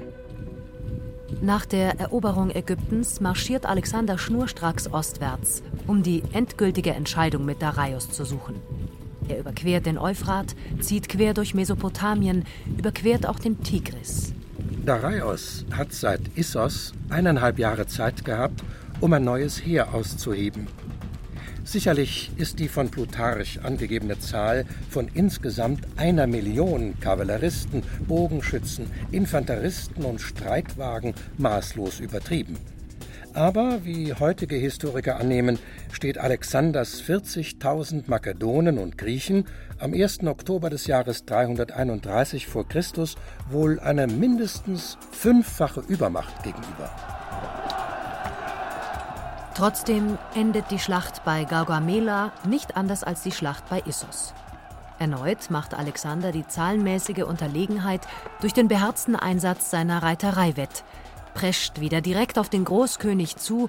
Nach 1.42 1.66
der 1.66 2.00
Eroberung 2.00 2.52
Ägyptens 2.52 3.20
marschiert 3.20 3.66
Alexander 3.66 4.18
schnurstracks 4.18 4.92
ostwärts, 4.92 5.64
um 5.88 6.04
die 6.04 6.24
endgültige 6.34 6.92
Entscheidung 6.92 7.46
mit 7.46 7.62
Darius 7.62 8.12
zu 8.12 8.26
suchen. 8.26 8.56
Er 9.28 9.40
überquert 9.40 9.86
den 9.86 9.98
Euphrat, 9.98 10.56
zieht 10.82 11.10
quer 11.10 11.34
durch 11.34 11.54
Mesopotamien, 11.54 12.44
überquert 12.78 13.26
auch 13.26 13.40
den 13.40 13.64
Tigris. 13.64 14.34
Darius 14.86 15.66
hat 15.72 15.94
seit 15.94 16.22
Issos 16.36 16.94
eineinhalb 17.10 17.60
Jahre 17.60 17.88
Zeit 17.88 18.26
gehabt, 18.26 18.64
um 19.00 19.14
ein 19.14 19.24
neues 19.24 19.66
Heer 19.66 19.94
auszuheben 19.94 20.68
Sicherlich 21.64 22.32
ist 22.38 22.60
die 22.60 22.68
von 22.68 22.90
Plutarch 22.90 23.60
angegebene 23.64 24.18
Zahl 24.20 24.66
von 24.90 25.08
insgesamt 25.14 25.86
einer 25.96 26.26
Million 26.26 27.00
Kavalleristen, 27.00 27.84
Bogenschützen, 28.08 28.88
Infanteristen 29.12 30.04
und 30.04 30.20
Streitwagen 30.20 31.14
maßlos 31.38 32.00
übertrieben. 32.00 32.58
Aber, 33.34 33.86
wie 33.86 34.14
heutige 34.14 34.56
Historiker 34.56 35.18
annehmen, 35.18 35.60
steht 35.94 36.18
Alexanders 36.18 37.02
40.000 37.02 38.04
Makedonen 38.08 38.78
und 38.78 38.98
Griechen 38.98 39.46
am 39.80 39.94
1. 39.94 40.24
Oktober 40.26 40.70
des 40.70 40.88
Jahres 40.88 41.26
331 41.26 42.48
vor 42.48 42.68
Christus 42.68 43.16
wohl 43.50 43.80
eine 43.80 44.08
mindestens 44.08 44.98
fünffache 45.12 45.82
Übermacht 45.88 46.44
gegenüber. 46.44 47.21
Trotzdem 49.54 50.18
endet 50.34 50.72
die 50.72 50.80
Schlacht 50.80 51.26
bei 51.26 51.44
Gaugamela 51.44 52.32
nicht 52.48 52.78
anders 52.78 53.04
als 53.04 53.22
die 53.22 53.34
Schlacht 53.34 53.70
bei 53.70 53.82
Issos. 53.82 54.34
Erneut 54.98 55.50
macht 55.50 55.74
Alexander 55.74 56.32
die 56.32 56.48
zahlenmäßige 56.48 57.24
Unterlegenheit 57.24 58.08
durch 58.40 58.54
den 58.54 58.68
beherzten 58.68 59.16
Einsatz 59.16 59.70
seiner 59.70 60.04
Reiterei 60.04 60.56
wett, 60.56 60.84
prescht 61.34 61.82
wieder 61.82 62.02
direkt 62.02 62.40
auf 62.40 62.50
den 62.50 62.64
Großkönig 62.64 63.36
zu 63.38 63.68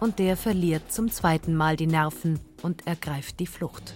und 0.00 0.18
der 0.18 0.36
verliert 0.36 0.92
zum 0.92 1.10
zweiten 1.10 1.54
Mal 1.54 1.76
die 1.76 1.86
Nerven 1.86 2.38
und 2.62 2.86
ergreift 2.86 3.40
die 3.40 3.46
Flucht. 3.46 3.94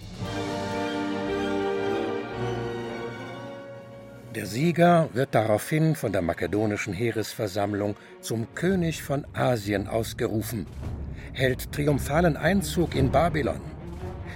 Der 4.33 4.45
Sieger 4.45 5.09
wird 5.13 5.35
daraufhin 5.35 5.95
von 5.95 6.13
der 6.13 6.21
makedonischen 6.21 6.93
Heeresversammlung 6.93 7.95
zum 8.21 8.55
König 8.55 9.03
von 9.03 9.27
Asien 9.33 9.87
ausgerufen 9.87 10.65
hält 11.33 11.71
triumphalen 11.71 12.37
Einzug 12.37 12.95
in 12.95 13.11
Babylon, 13.11 13.61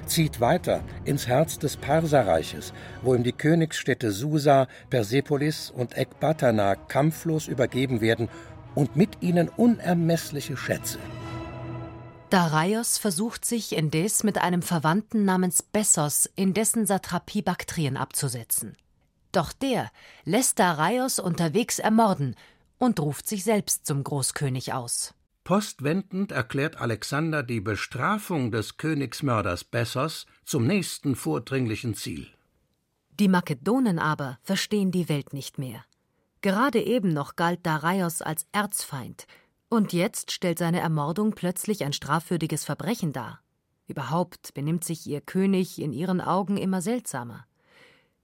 zieht 0.06 0.40
weiter 0.40 0.84
ins 1.04 1.28
Herz 1.28 1.60
des 1.60 1.78
Perserreiches, 1.78 2.74
wo 3.02 3.16
ihm 3.16 3.24
die 3.24 3.32
Königsstädte 3.32 4.12
Susa, 4.12 4.68
Persepolis 4.90 5.72
und 5.72 5.98
Ekbatana 5.98 6.76
kampflos 6.76 7.48
übergeben 7.48 8.02
werden 8.02 8.30
und 8.76 8.96
mit 8.96 9.22
ihnen 9.22 9.50
unermessliche 9.50 10.58
Schätze. 10.58 11.00
Darius 12.30 12.98
versucht 12.98 13.46
sich 13.46 13.76
indes 13.76 14.24
mit 14.24 14.40
einem 14.40 14.62
Verwandten 14.62 15.26
namens 15.26 15.62
Bessos 15.62 16.30
in 16.36 16.54
dessen 16.54 16.86
Satrapie 16.86 17.42
Baktrien 17.42 17.98
abzusetzen. 17.98 18.76
Doch 19.32 19.54
der 19.54 19.92
lässt 20.24 20.60
Darius 20.60 21.20
unterwegs 21.20 21.80
ermorden 21.80 22.36
und 22.78 23.00
ruft 23.00 23.28
sich 23.28 23.44
selbst 23.44 23.86
zum 23.86 24.04
Großkönig 24.04 24.74
aus. 24.74 25.14
Postwendend 25.46 26.32
erklärt 26.32 26.82
Alexander 26.82 27.44
die 27.44 27.62
Bestrafung 27.62 28.50
des 28.50 28.78
Königsmörders 28.78 29.64
Bessos 29.64 30.26
zum 30.44 30.66
nächsten 30.66 31.16
vordringlichen 31.16 31.94
Ziel. 31.94 32.28
Die 33.20 33.28
Makedonen 33.28 34.00
aber 34.00 34.40
verstehen 34.42 34.90
die 34.92 35.08
Welt 35.08 35.34
nicht 35.34 35.60
mehr. 35.60 35.86
Gerade 36.42 36.82
eben 36.82 37.14
noch 37.14 37.36
galt 37.36 37.64
Darius 37.64 38.24
als 38.24 38.48
Erzfeind, 38.54 39.28
und 39.70 39.94
jetzt 39.94 40.32
stellt 40.32 40.58
seine 40.58 40.80
Ermordung 40.80 41.34
plötzlich 41.36 41.84
ein 41.84 41.94
strafwürdiges 41.94 42.66
Verbrechen 42.66 43.14
dar. 43.14 43.40
Überhaupt 43.86 44.56
benimmt 44.56 44.84
sich 44.84 45.06
ihr 45.06 45.22
König 45.22 45.80
in 45.80 45.94
ihren 45.94 46.22
Augen 46.22 46.58
immer 46.58 46.82
seltsamer. 46.82 47.46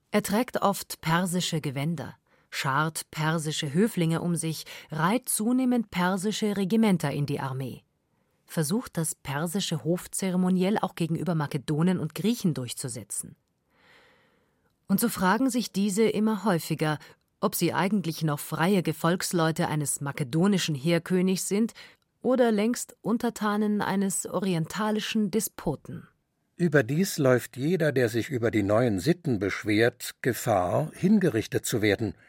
Er 0.09 0.23
trägt 0.23 0.63
oft 0.63 1.01
persische 1.01 1.61
Gewänder, 1.61 2.15
schart 2.51 3.09
persische 3.09 3.73
Höflinge 3.73 4.21
um 4.21 4.35
sich, 4.35 4.65
reiht 4.91 5.27
zunehmend 5.27 5.89
persische 5.89 6.55
Regimenter 6.57 7.11
in 7.11 7.25
die 7.25 7.39
Armee, 7.39 7.81
versucht 8.45 8.97
das 8.97 9.15
persische 9.15 9.83
Hofzeremoniell 9.83 10.77
auch 10.77 10.93
gegenüber 10.93 11.33
Makedonen 11.33 11.99
und 11.99 12.13
Griechen 12.13 12.53
durchzusetzen. 12.53 13.35
Und 14.87 14.99
so 14.99 15.09
fragen 15.09 15.49
sich 15.49 15.71
diese 15.71 16.03
immer 16.03 16.43
häufiger, 16.43 16.99
ob 17.39 17.55
sie 17.55 17.73
eigentlich 17.73 18.21
noch 18.21 18.39
freie 18.39 18.83
Gefolgsleute 18.83 19.67
eines 19.67 20.01
makedonischen 20.01 20.75
Heerkönigs 20.75 21.47
sind 21.47 21.73
oder 22.21 22.51
längst 22.51 22.95
Untertanen 23.01 23.81
eines 23.81 24.27
orientalischen 24.27 25.31
Despoten. 25.31 26.07
Überdies 26.57 27.17
läuft 27.17 27.57
jeder, 27.57 27.91
der 27.91 28.09
sich 28.09 28.29
über 28.29 28.51
die 28.51 28.61
neuen 28.61 28.99
Sitten 28.99 29.39
beschwert, 29.39 30.11
Gefahr, 30.21 30.91
hingerichtet 30.93 31.65
zu 31.65 31.81
werden– 31.81 32.13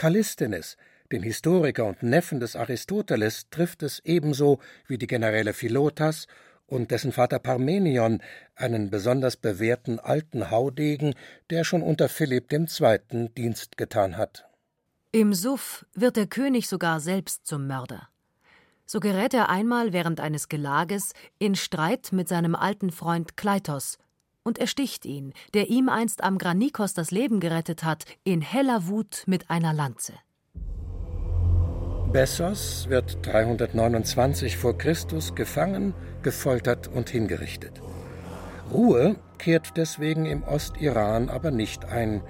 Kallisthenes, 0.00 0.78
den 1.12 1.22
Historiker 1.22 1.84
und 1.84 2.02
Neffen 2.02 2.40
des 2.40 2.56
Aristoteles, 2.56 3.50
trifft 3.50 3.82
es 3.82 4.00
ebenso 4.02 4.58
wie 4.86 4.96
die 4.96 5.06
Generäle 5.06 5.52
Philotas 5.52 6.26
und 6.64 6.90
dessen 6.90 7.12
Vater 7.12 7.38
Parmenion, 7.38 8.22
einen 8.56 8.88
besonders 8.88 9.36
bewährten 9.36 9.98
alten 9.98 10.50
Haudegen, 10.50 11.14
der 11.50 11.64
schon 11.64 11.82
unter 11.82 12.08
Philipp 12.08 12.50
II. 12.50 13.28
Dienst 13.36 13.76
getan 13.76 14.16
hat. 14.16 14.46
Im 15.12 15.34
Suff 15.34 15.84
wird 15.92 16.16
der 16.16 16.28
König 16.28 16.66
sogar 16.66 17.00
selbst 17.00 17.46
zum 17.46 17.66
Mörder. 17.66 18.08
So 18.86 19.00
gerät 19.00 19.34
er 19.34 19.50
einmal 19.50 19.92
während 19.92 20.18
eines 20.18 20.48
Gelages 20.48 21.12
in 21.38 21.56
Streit 21.56 22.10
mit 22.12 22.26
seinem 22.26 22.54
alten 22.54 22.90
Freund 22.90 23.36
Kleitos 23.36 23.98
und 24.42 24.58
ersticht 24.58 25.04
ihn, 25.04 25.32
der 25.54 25.68
ihm 25.68 25.88
einst 25.88 26.22
am 26.22 26.38
Granikos 26.38 26.94
das 26.94 27.10
Leben 27.10 27.40
gerettet 27.40 27.84
hat, 27.84 28.04
in 28.24 28.40
heller 28.40 28.88
Wut 28.88 29.24
mit 29.26 29.50
einer 29.50 29.72
Lanze. 29.72 30.14
Bessos 32.12 32.88
wird 32.88 33.24
329 33.24 34.56
vor 34.56 34.76
Christus 34.76 35.36
gefangen, 35.36 35.94
gefoltert 36.22 36.88
und 36.88 37.08
hingerichtet. 37.08 37.80
Ruhe 38.72 39.14
kehrt 39.38 39.76
deswegen 39.76 40.26
im 40.26 40.42
Ostiran 40.42 41.28
aber 41.28 41.52
nicht 41.52 41.84
ein. 41.84 42.22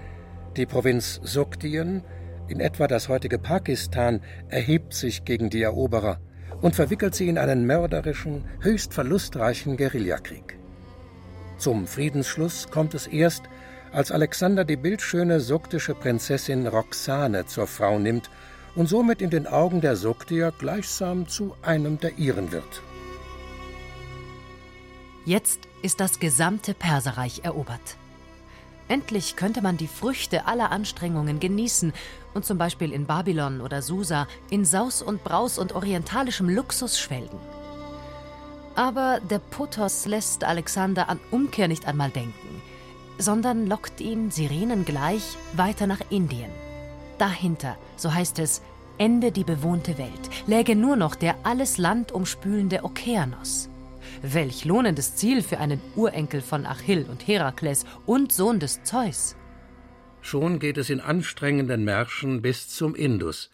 Die 0.56 0.66
Provinz 0.66 1.20
Suktien, 1.22 2.04
in 2.48 2.60
etwa 2.60 2.88
das 2.88 3.08
heutige 3.08 3.38
Pakistan, 3.38 4.20
erhebt 4.48 4.92
sich 4.92 5.24
gegen 5.24 5.48
die 5.48 5.62
Eroberer 5.62 6.20
und 6.60 6.76
verwickelt 6.76 7.14
sie 7.14 7.28
in 7.28 7.38
einen 7.38 7.66
mörderischen, 7.66 8.44
höchst 8.60 8.92
verlustreichen 8.92 9.78
Guerillakrieg. 9.78 10.59
Zum 11.60 11.86
Friedensschluss 11.86 12.70
kommt 12.70 12.94
es 12.94 13.06
erst, 13.06 13.42
als 13.92 14.10
Alexander 14.10 14.64
die 14.64 14.76
bildschöne 14.76 15.40
suktische 15.40 15.94
Prinzessin 15.94 16.66
Roxane 16.66 17.44
zur 17.44 17.66
Frau 17.66 17.98
nimmt 17.98 18.30
und 18.74 18.88
somit 18.88 19.20
in 19.20 19.28
den 19.28 19.46
Augen 19.46 19.82
der 19.82 19.96
Suktier 19.96 20.54
gleichsam 20.58 21.28
zu 21.28 21.54
einem 21.60 22.00
der 22.00 22.16
ihren 22.16 22.50
wird. 22.50 22.82
Jetzt 25.26 25.60
ist 25.82 26.00
das 26.00 26.18
gesamte 26.18 26.72
Perserreich 26.72 27.42
erobert. 27.44 27.98
Endlich 28.88 29.36
könnte 29.36 29.60
man 29.60 29.76
die 29.76 29.86
Früchte 29.86 30.46
aller 30.46 30.70
Anstrengungen 30.70 31.40
genießen 31.40 31.92
und 32.32 32.46
zum 32.46 32.56
Beispiel 32.56 32.90
in 32.90 33.04
Babylon 33.04 33.60
oder 33.60 33.82
Susa 33.82 34.26
in 34.48 34.64
Saus 34.64 35.02
und 35.02 35.24
Braus 35.24 35.58
und 35.58 35.74
orientalischem 35.74 36.48
Luxus 36.48 36.98
schwelgen. 36.98 37.38
Aber 38.80 39.20
der 39.20 39.40
Potos 39.40 40.06
lässt 40.06 40.42
Alexander 40.42 41.10
an 41.10 41.20
Umkehr 41.30 41.68
nicht 41.68 41.86
einmal 41.86 42.08
denken, 42.08 42.62
sondern 43.18 43.66
lockt 43.66 44.00
ihn 44.00 44.30
Sirenen 44.30 44.86
gleich 44.86 45.36
weiter 45.52 45.86
nach 45.86 46.00
Indien. 46.08 46.50
Dahinter, 47.18 47.76
so 47.98 48.14
heißt 48.14 48.38
es, 48.38 48.62
ende 48.96 49.32
die 49.32 49.44
bewohnte 49.44 49.98
Welt, 49.98 50.30
läge 50.46 50.76
nur 50.76 50.96
noch 50.96 51.14
der 51.14 51.44
alles 51.44 51.76
Land 51.76 52.10
umspülende 52.10 52.82
Okeanos. 52.82 53.68
Welch 54.22 54.64
lohnendes 54.64 55.14
Ziel 55.14 55.42
für 55.42 55.58
einen 55.58 55.82
Urenkel 55.94 56.40
von 56.40 56.64
Achill 56.64 57.04
und 57.10 57.28
Herakles 57.28 57.84
und 58.06 58.32
Sohn 58.32 58.60
des 58.60 58.82
Zeus. 58.82 59.36
Schon 60.22 60.58
geht 60.58 60.78
es 60.78 60.88
in 60.88 61.02
anstrengenden 61.02 61.84
Märschen 61.84 62.40
bis 62.40 62.70
zum 62.70 62.94
Indus, 62.94 63.50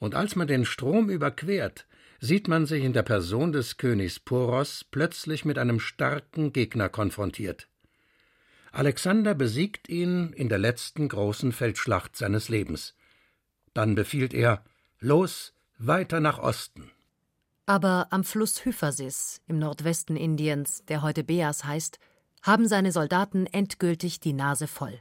und 0.00 0.16
als 0.16 0.34
man 0.34 0.48
den 0.48 0.64
Strom 0.64 1.10
überquert, 1.10 1.86
sieht 2.24 2.48
man 2.48 2.64
sich 2.64 2.82
in 2.82 2.94
der 2.94 3.02
Person 3.02 3.52
des 3.52 3.76
Königs 3.76 4.18
Poros 4.18 4.82
plötzlich 4.90 5.44
mit 5.44 5.58
einem 5.58 5.78
starken 5.78 6.54
Gegner 6.54 6.88
konfrontiert. 6.88 7.68
Alexander 8.72 9.34
besiegt 9.34 9.90
ihn 9.90 10.32
in 10.32 10.48
der 10.48 10.56
letzten 10.56 11.08
großen 11.08 11.52
Feldschlacht 11.52 12.16
seines 12.16 12.48
Lebens. 12.48 12.94
Dann 13.74 13.94
befiehlt 13.94 14.32
er 14.32 14.64
Los, 15.00 15.52
weiter 15.76 16.20
nach 16.20 16.38
Osten. 16.38 16.90
Aber 17.66 18.06
am 18.08 18.24
Fluss 18.24 18.64
Hyphasis 18.64 19.42
im 19.46 19.58
Nordwesten 19.58 20.16
Indiens, 20.16 20.82
der 20.88 21.02
heute 21.02 21.24
Beas 21.24 21.64
heißt, 21.64 21.98
haben 22.40 22.68
seine 22.68 22.90
Soldaten 22.90 23.44
endgültig 23.46 24.20
die 24.20 24.32
Nase 24.32 24.66
voll. 24.66 24.98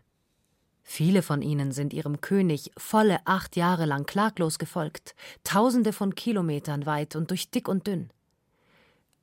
Viele 0.84 1.22
von 1.22 1.42
ihnen 1.42 1.72
sind 1.72 1.94
ihrem 1.94 2.22
König 2.22 2.72
volle 2.78 3.20
acht 3.26 3.56
Jahre 3.56 3.86
lang 3.86 4.06
klaglos 4.06 4.60
gefolgt, 4.60 5.16
tausende 5.44 5.94
von 5.94 6.14
Kilometern 6.14 6.86
weit 6.86 7.16
und 7.16 7.32
durch 7.32 7.50
dick 7.50 7.68
und 7.68 7.88
dünn. 7.88 8.12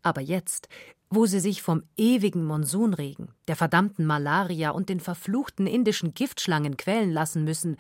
Aber 0.03 0.23
jetzt, 0.23 0.69
wo 1.11 1.27
sie 1.27 1.41
sich 1.41 1.61
vom 1.61 1.83
ewigen 1.97 2.45
Monsunregen, 2.45 3.29
der 3.49 3.57
verdammten 3.57 4.07
Malaria 4.07 4.71
und 4.71 4.89
den 4.89 5.01
verfluchten 5.01 5.67
indischen 5.67 6.15
Giftschlangen 6.15 6.77
quälen 6.77 7.13
lassen 7.13 7.45
müssen, 7.45 7.77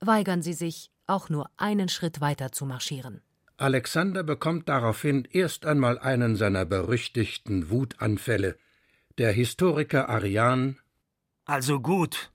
weigern 0.00 0.42
sie 0.42 0.52
sich, 0.52 0.90
auch 1.06 1.28
nur 1.28 1.50
einen 1.56 1.88
Schritt 1.88 2.20
weiter 2.20 2.52
zu 2.52 2.66
marschieren. 2.66 3.22
Alexander 3.56 4.24
bekommt 4.24 4.68
daraufhin 4.68 5.26
erst 5.30 5.66
einmal 5.66 5.98
einen 5.98 6.36
seiner 6.36 6.64
berüchtigten 6.64 7.70
Wutanfälle. 7.70 8.56
Der 9.18 9.30
Historiker 9.32 10.08
Arian 10.08 10.78
Also 11.44 11.80
gut, 11.80 12.31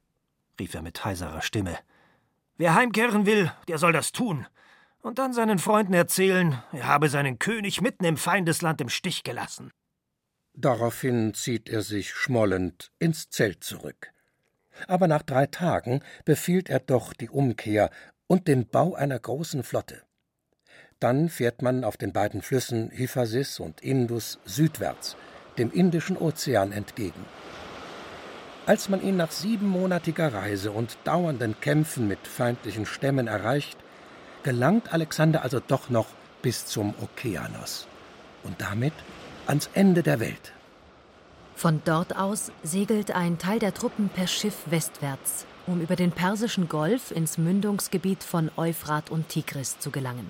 rief 0.60 0.74
er 0.74 0.82
mit 0.82 1.04
heiserer 1.04 1.42
Stimme. 1.42 1.78
Wer 2.58 2.74
heimkehren 2.74 3.26
will, 3.26 3.52
der 3.68 3.78
soll 3.78 3.94
das 3.94 4.12
tun. 4.12 4.48
Und 5.02 5.20
dann 5.20 5.34
seinen 5.34 5.60
Freunden 5.60 5.94
erzählen, 5.94 6.62
er 6.72 6.88
habe 6.88 7.08
seinen 7.10 7.40
König 7.40 7.82
mitten 7.82 8.04
im 8.04 8.18
Feindesland 8.18 8.82
im 8.82 8.90
Stich 8.90 9.24
gelassen. 9.24 9.72
Daraufhin 10.54 11.34
zieht 11.36 11.70
er 11.70 11.84
sich 11.84 12.12
schmollend 12.12 12.92
ins 12.98 13.30
Zelt 13.30 13.64
zurück. 13.64 14.12
Aber 14.88 15.08
nach 15.08 15.22
drei 15.22 15.46
Tagen 15.46 16.02
befiehlt 16.26 16.70
er 16.70 16.80
doch 16.80 17.14
die 17.14 17.30
Umkehr 17.30 17.92
und 18.26 18.48
den 18.48 18.68
Bau 18.68 18.96
einer 18.96 19.20
großen 19.20 19.64
Flotte. 19.64 20.02
Dann 21.00 21.30
fährt 21.30 21.62
man 21.62 21.84
auf 21.84 21.96
den 21.96 22.12
beiden 22.12 22.42
Flüssen 22.42 22.90
Hyphasis 22.92 23.60
und 23.60 23.82
Indus 23.82 24.40
südwärts, 24.46 25.16
dem 25.60 25.72
Indischen 25.72 26.18
Ozean 26.18 26.72
entgegen. 26.72 27.24
Als 28.68 28.90
man 28.90 29.02
ihn 29.02 29.16
nach 29.16 29.32
siebenmonatiger 29.32 30.34
Reise 30.34 30.72
und 30.72 30.98
dauernden 31.06 31.56
Kämpfen 31.62 32.06
mit 32.06 32.28
feindlichen 32.28 32.86
Stämmen 32.86 33.28
erreicht, 33.28 33.78
gelangt 34.44 34.92
Alexander 34.92 35.42
also 35.42 35.62
doch 35.66 35.90
noch 35.90 36.08
bis 36.42 36.66
zum 36.66 36.94
Okeanos 37.02 37.88
und 38.44 38.60
damit 38.60 38.92
ans 39.46 39.70
Ende 39.74 40.04
der 40.04 40.20
Welt. 40.20 40.52
Von 41.56 41.82
dort 41.86 42.18
aus 42.18 42.52
segelt 42.62 43.12
ein 43.12 43.38
Teil 43.38 43.60
der 43.60 43.74
Truppen 43.74 44.10
per 44.10 44.28
Schiff 44.28 44.58
westwärts, 44.66 45.46
um 45.66 45.80
über 45.80 45.96
den 45.96 46.12
Persischen 46.12 46.68
Golf 46.68 47.12
ins 47.12 47.38
Mündungsgebiet 47.38 48.22
von 48.22 48.52
Euphrat 48.58 49.10
und 49.10 49.30
Tigris 49.30 49.80
zu 49.80 49.92
gelangen. 49.92 50.28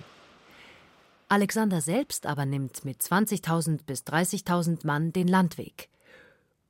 Alexander 1.28 1.82
selbst 1.82 2.28
aber 2.28 2.46
nimmt 2.46 2.86
mit 2.86 3.02
20.000 3.02 3.80
bis 3.88 4.04
30.000 4.04 4.86
Mann 4.86 5.12
den 5.12 5.28
Landweg. 5.28 5.90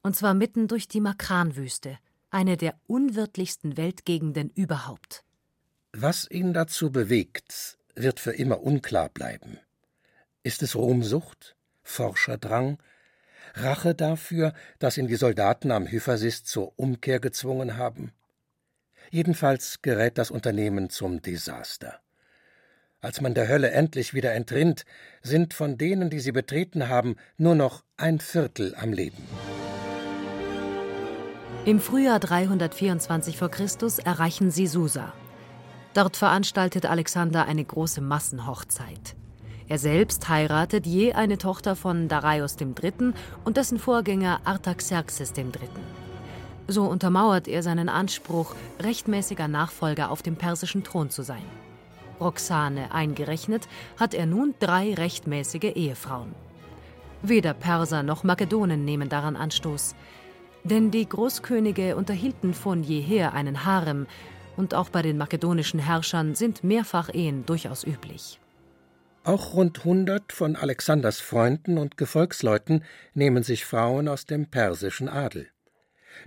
Und 0.08 0.16
zwar 0.16 0.34
mitten 0.34 0.70
durch 0.70 0.88
die 0.88 1.02
Makranwüste, 1.02 1.98
eine 2.30 2.56
der 2.56 2.80
unwirtlichsten 2.88 3.76
Weltgegenden 3.76 4.50
überhaupt. 4.52 5.26
Was 5.92 6.32
ihn 6.32 6.54
dazu 6.54 6.94
bewegt, 6.94 7.78
wird 7.94 8.22
für 8.22 8.32
immer 8.32 8.64
unklar 8.64 9.10
bleiben. 9.10 9.60
Ist 10.44 10.64
es 10.64 10.78
Ruhmsucht, 10.78 11.58
Forscherdrang, 11.84 12.78
Rache 13.54 13.96
dafür, 13.96 14.54
dass 14.80 14.98
ihn 14.98 15.08
die 15.08 15.18
Soldaten 15.18 15.72
am 15.72 15.86
Hyphasis 15.86 16.46
zur 16.46 16.80
Umkehr 16.80 17.20
gezwungen 17.20 17.76
haben? 17.76 18.14
Jedenfalls 19.12 19.82
gerät 19.82 20.18
das 20.18 20.32
Unternehmen 20.32 20.90
zum 20.90 21.22
Desaster. 21.22 22.00
Als 23.02 23.20
man 23.20 23.34
der 23.34 23.50
Hölle 23.50 23.72
endlich 23.72 24.14
wieder 24.14 24.34
entrinnt, 24.34 24.86
sind 25.22 25.54
von 25.54 25.78
denen, 25.78 26.10
die 26.10 26.22
sie 26.22 26.32
betreten 26.32 26.88
haben, 26.88 27.18
nur 27.36 27.56
noch 27.56 27.84
ein 27.98 28.22
Viertel 28.22 28.74
am 28.74 28.94
Leben. 28.94 29.28
Im 31.68 31.82
Frühjahr 31.82 32.22
324 32.22 33.36
v. 33.36 33.50
Chr. 33.50 33.68
erreichen 34.06 34.52
sie 34.52 34.68
Susa. 34.68 35.12
Dort 35.94 36.16
veranstaltet 36.16 36.86
Alexander 36.86 37.46
eine 37.46 37.66
große 37.66 38.00
Massenhochzeit. 38.00 39.18
Er 39.68 39.78
selbst 39.78 40.30
heiratet 40.30 40.86
je 40.86 41.12
eine 41.12 41.38
Tochter 41.38 41.76
von 41.76 42.08
Darius 42.08 42.56
III. 42.58 43.12
und 43.44 43.58
dessen 43.58 43.80
Vorgänger 43.80 44.40
Artaxerxes 44.46 45.34
III. 45.36 45.50
So 46.70 46.86
untermauert 46.86 47.50
er 47.50 47.62
seinen 47.64 47.90
Anspruch, 47.90 48.56
rechtmäßiger 48.82 49.50
Nachfolger 49.50 50.10
auf 50.10 50.22
dem 50.22 50.38
persischen 50.38 50.86
Thron 50.86 51.10
zu 51.10 51.22
sein. 51.22 51.44
Roxane 52.22 52.94
eingerechnet, 52.94 53.68
hat 54.00 54.14
er 54.14 54.26
nun 54.26 54.56
drei 54.60 54.94
rechtmäßige 54.94 55.76
Ehefrauen. 55.76 56.34
Weder 57.24 57.54
Perser 57.54 58.04
noch 58.04 58.24
Makedonen 58.24 58.86
nehmen 58.86 59.10
daran 59.10 59.36
Anstoß. 59.36 59.96
Denn 60.70 60.92
die 60.92 61.08
Großkönige 61.08 61.96
unterhielten 61.96 62.54
von 62.54 62.84
jeher 62.84 63.34
einen 63.34 63.64
Harem, 63.64 64.06
und 64.58 64.74
auch 64.74 64.90
bei 64.90 65.02
den 65.02 65.18
makedonischen 65.18 65.80
Herrschern 65.80 66.36
sind 66.36 66.64
Mehrfachehen 66.64 67.46
durchaus 67.46 67.86
üblich. 67.86 68.40
Auch 69.24 69.54
rund 69.54 69.86
hundert 69.86 70.34
von 70.34 70.58
Alexanders 70.58 71.22
Freunden 71.22 71.78
und 71.78 71.96
Gefolgsleuten 71.96 72.84
nehmen 73.14 73.44
sich 73.44 73.64
Frauen 73.64 74.10
aus 74.10 74.26
dem 74.26 74.48
persischen 74.48 75.08
Adel. 75.08 75.48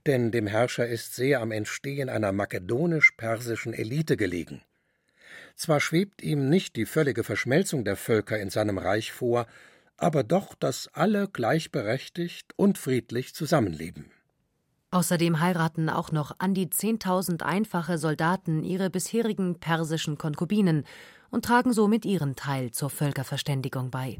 Denn 0.06 0.30
dem 0.30 0.46
Herrscher 0.46 0.86
ist 0.86 1.14
sehr 1.14 1.40
am 1.40 1.50
Entstehen 1.50 2.08
einer 2.08 2.32
makedonisch-persischen 2.32 3.74
Elite 3.74 4.16
gelegen. 4.16 4.62
Zwar 5.54 5.80
schwebt 5.80 6.22
ihm 6.22 6.48
nicht 6.48 6.76
die 6.76 6.86
völlige 6.86 7.24
Verschmelzung 7.24 7.84
der 7.84 7.96
Völker 7.96 8.38
in 8.38 8.48
seinem 8.48 8.78
Reich 8.78 9.12
vor, 9.12 9.46
aber 9.98 10.22
doch, 10.22 10.54
dass 10.54 10.88
alle 10.94 11.28
gleichberechtigt 11.28 12.54
und 12.56 12.78
friedlich 12.78 13.34
zusammenleben. 13.34 14.10
Außerdem 14.92 15.38
heiraten 15.38 15.88
auch 15.88 16.10
noch 16.10 16.34
an 16.38 16.52
die 16.52 16.66
10.000 16.66 17.42
einfache 17.42 17.96
Soldaten 17.96 18.64
ihre 18.64 18.90
bisherigen 18.90 19.54
persischen 19.60 20.18
Konkubinen 20.18 20.84
und 21.30 21.44
tragen 21.44 21.72
somit 21.72 22.04
ihren 22.04 22.34
Teil 22.34 22.72
zur 22.72 22.90
Völkerverständigung 22.90 23.90
bei. 23.90 24.18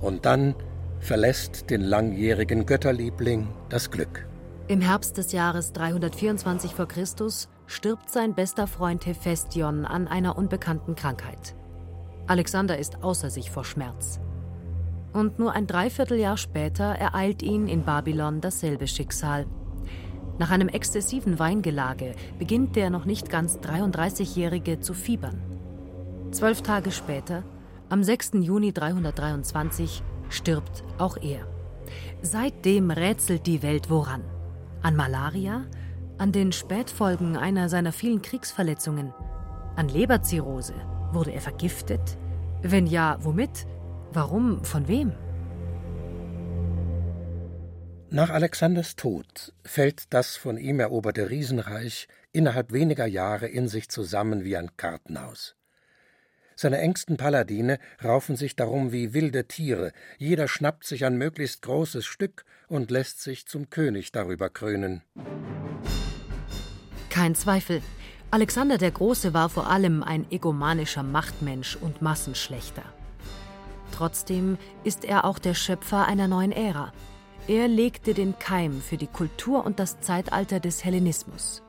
Und 0.00 0.26
dann 0.26 0.56
verlässt 0.98 1.70
den 1.70 1.80
langjährigen 1.80 2.66
Götterliebling 2.66 3.46
das 3.68 3.92
Glück. 3.92 4.26
Im 4.66 4.80
Herbst 4.80 5.16
des 5.16 5.30
Jahres 5.30 5.72
324 5.72 6.74
v. 6.74 6.86
Chr. 6.86 7.04
stirbt 7.66 8.10
sein 8.10 8.34
bester 8.34 8.66
Freund 8.66 9.06
Hephaestion 9.06 9.84
an 9.84 10.08
einer 10.08 10.36
unbekannten 10.36 10.96
Krankheit. 10.96 11.54
Alexander 12.26 12.78
ist 12.78 13.04
außer 13.04 13.30
sich 13.30 13.50
vor 13.50 13.64
Schmerz. 13.64 14.18
Und 15.14 15.38
nur 15.38 15.52
ein 15.52 15.68
Dreivierteljahr 15.68 16.36
später 16.36 16.84
ereilt 16.84 17.42
ihn 17.42 17.68
in 17.68 17.84
Babylon 17.84 18.40
dasselbe 18.40 18.88
Schicksal. 18.88 19.46
Nach 20.38 20.50
einem 20.50 20.68
exzessiven 20.68 21.38
Weingelage 21.38 22.16
beginnt 22.38 22.74
der 22.74 22.90
noch 22.90 23.04
nicht 23.04 23.30
ganz 23.30 23.58
33-Jährige 23.58 24.80
zu 24.80 24.92
fiebern. 24.92 25.40
Zwölf 26.32 26.62
Tage 26.62 26.90
später, 26.90 27.44
am 27.88 28.02
6. 28.02 28.32
Juni 28.40 28.72
323, 28.72 30.02
stirbt 30.30 30.82
auch 30.98 31.16
er. 31.16 31.46
Seitdem 32.22 32.90
rätselt 32.90 33.46
die 33.46 33.62
Welt 33.62 33.90
woran? 33.90 34.22
An 34.82 34.96
Malaria? 34.96 35.64
An 36.18 36.32
den 36.32 36.50
Spätfolgen 36.50 37.36
einer 37.36 37.68
seiner 37.68 37.92
vielen 37.92 38.20
Kriegsverletzungen? 38.20 39.14
An 39.76 39.88
Leberzirrhose? 39.88 40.74
Wurde 41.12 41.32
er 41.32 41.40
vergiftet? 41.40 42.18
Wenn 42.62 42.88
ja, 42.88 43.18
womit? 43.20 43.66
Warum? 44.14 44.64
Von 44.64 44.86
wem? 44.86 45.12
Nach 48.10 48.30
Alexanders 48.30 48.94
Tod 48.94 49.52
fällt 49.64 50.04
das 50.14 50.36
von 50.36 50.56
ihm 50.56 50.78
eroberte 50.78 51.30
Riesenreich 51.30 52.06
innerhalb 52.30 52.72
weniger 52.72 53.06
Jahre 53.06 53.48
in 53.48 53.66
sich 53.66 53.88
zusammen 53.88 54.44
wie 54.44 54.56
ein 54.56 54.76
Kartenhaus. 54.76 55.56
Seine 56.54 56.78
engsten 56.78 57.16
Paladine 57.16 57.80
raufen 58.04 58.36
sich 58.36 58.54
darum 58.54 58.92
wie 58.92 59.14
wilde 59.14 59.48
Tiere, 59.48 59.90
jeder 60.16 60.46
schnappt 60.46 60.84
sich 60.84 61.04
ein 61.04 61.18
möglichst 61.18 61.62
großes 61.62 62.06
Stück 62.06 62.44
und 62.68 62.92
lässt 62.92 63.20
sich 63.20 63.48
zum 63.48 63.68
König 63.68 64.12
darüber 64.12 64.48
krönen. 64.48 65.02
Kein 67.10 67.34
Zweifel, 67.34 67.82
Alexander 68.30 68.78
der 68.78 68.92
Große 68.92 69.34
war 69.34 69.48
vor 69.48 69.68
allem 69.68 70.04
ein 70.04 70.30
egomanischer 70.30 71.02
Machtmensch 71.02 71.74
und 71.74 72.00
Massenschlechter. 72.00 72.84
Trotzdem 73.94 74.58
ist 74.82 75.04
er 75.04 75.24
auch 75.24 75.38
der 75.38 75.54
Schöpfer 75.54 76.06
einer 76.06 76.26
neuen 76.26 76.50
Ära. 76.50 76.92
Er 77.46 77.68
legte 77.68 78.12
den 78.12 78.36
Keim 78.40 78.80
für 78.80 78.96
die 78.96 79.06
Kultur 79.06 79.64
und 79.64 79.78
das 79.78 80.00
Zeitalter 80.00 80.58
des 80.58 80.84
Hellenismus. 80.84 81.62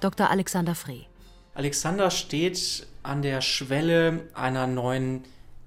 Dr. 0.00 0.30
Alexander 0.30 0.74
Frey. 0.74 1.06
Alexander 1.54 2.10
steht 2.10 2.86
an 3.02 3.22
der 3.22 3.40
Schwelle 3.40 4.28
einer 4.34 4.66
neuen 4.66 5.24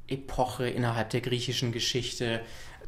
Epoche 0.07 0.69
innerhalb 0.69 1.09
der 1.09 1.21
griechischen 1.21 1.71
Geschichte. 1.71 2.41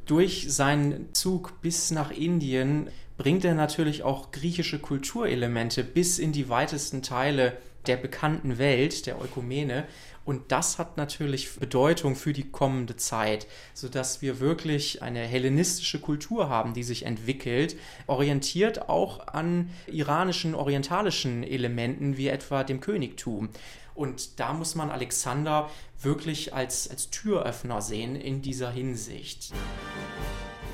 Durch 0.06 0.46
seinen 0.54 1.12
Zug 1.16 1.62
bis 1.64 1.90
nach 1.90 2.12
Indien 2.12 2.90
bringt 3.18 3.44
er 3.44 3.56
natürlich 3.56 4.04
auch 4.04 4.32
griechische 4.32 4.78
Kulturelemente 4.78 5.84
bis 5.84 6.20
in 6.20 6.32
die 6.32 6.48
weitesten 6.48 7.02
Teile 7.02 7.58
der 7.88 7.98
bekannten 7.98 8.58
Welt, 8.58 9.06
der 9.06 9.20
Eukumene. 9.22 9.86
Und 10.26 10.52
das 10.52 10.78
hat 10.78 10.98
natürlich 10.98 11.56
Bedeutung 11.56 12.16
für 12.16 12.34
die 12.34 12.52
kommende 12.52 12.96
Zeit, 12.96 13.48
sodass 13.74 14.22
wir 14.22 14.40
wirklich 14.40 15.02
eine 15.02 15.22
hellenistische 15.22 16.00
Kultur 16.00 16.50
haben, 16.50 16.74
die 16.74 16.84
sich 16.84 17.06
entwickelt, 17.06 17.76
orientiert 18.06 18.90
auch 18.90 19.28
an 19.28 19.72
iranischen, 19.88 20.54
orientalischen 20.54 21.44
Elementen 21.44 22.18
wie 22.18 22.28
etwa 22.28 22.64
dem 22.64 22.80
Königtum. 22.80 23.50
Und 23.96 24.40
da 24.40 24.54
muss 24.54 24.76
man 24.76 24.92
Alexander 24.92 25.70
wirklich 26.02 26.54
als, 26.54 26.90
als 26.90 27.10
Türöffner 27.10 27.82
sehen 27.82 28.16
in 28.16 28.42
dieser 28.42 28.72
Hinsicht. 28.72 29.52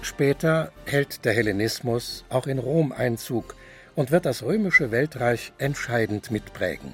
Später 0.02 0.72
hält 0.86 1.26
der 1.26 1.34
Hellenismus 1.34 2.26
auch 2.30 2.46
in 2.46 2.60
Rom 2.60 2.92
Einzug 2.92 3.56
und 3.96 4.12
wird 4.12 4.26
das 4.26 4.44
römische 4.44 4.92
Weltreich 4.92 5.54
entscheidend 5.58 6.32
mitprägen. 6.32 6.94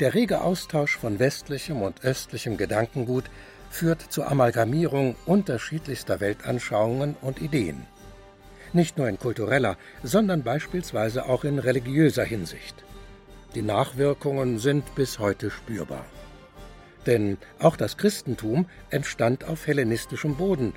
Der 0.00 0.14
rege 0.14 0.42
Austausch 0.42 0.96
von 0.96 1.18
westlichem 1.18 1.82
und 1.82 2.04
östlichem 2.04 2.56
Gedankengut 2.56 3.24
führt 3.70 4.00
zur 4.00 4.30
Amalgamierung 4.30 5.16
unterschiedlichster 5.26 6.20
Weltanschauungen 6.20 7.16
und 7.20 7.40
Ideen. 7.42 7.86
Nicht 8.72 8.96
nur 8.96 9.08
in 9.08 9.18
kultureller, 9.18 9.76
sondern 10.02 10.42
beispielsweise 10.42 11.26
auch 11.26 11.44
in 11.44 11.58
religiöser 11.58 12.24
Hinsicht. 12.24 12.84
Die 13.54 13.62
Nachwirkungen 13.62 14.58
sind 14.58 14.94
bis 14.94 15.18
heute 15.18 15.50
spürbar. 15.50 16.04
Denn 17.06 17.38
auch 17.58 17.76
das 17.76 17.96
Christentum 17.96 18.66
entstand 18.90 19.44
auf 19.44 19.66
hellenistischem 19.66 20.36
Boden 20.36 20.74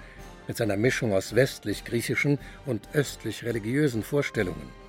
mit 0.47 0.57
seiner 0.57 0.77
Mischung 0.77 1.13
aus 1.13 1.35
westlich-griechischen 1.35 2.39
und 2.65 2.87
östlich-religiösen 2.93 4.03
Vorstellungen. 4.03 4.80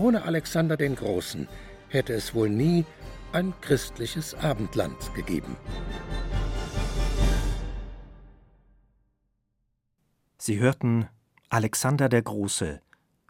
Ohne 0.00 0.22
Alexander 0.22 0.78
den 0.78 0.96
Großen 0.96 1.46
hätte 1.90 2.14
es 2.14 2.34
wohl 2.34 2.48
nie 2.48 2.86
ein 3.32 3.52
christliches 3.60 4.34
Abendland 4.34 5.14
gegeben. 5.14 5.58
Sie 10.38 10.58
hörten 10.58 11.06
Alexander 11.50 12.08
der 12.08 12.22
Große, 12.22 12.80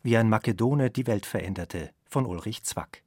wie 0.04 0.16
ein 0.16 0.28
Makedone 0.28 0.90
die 0.90 1.08
Welt 1.08 1.26
veränderte, 1.26 1.90
von 2.08 2.24
Ulrich 2.24 2.62
Zwack. 2.62 3.02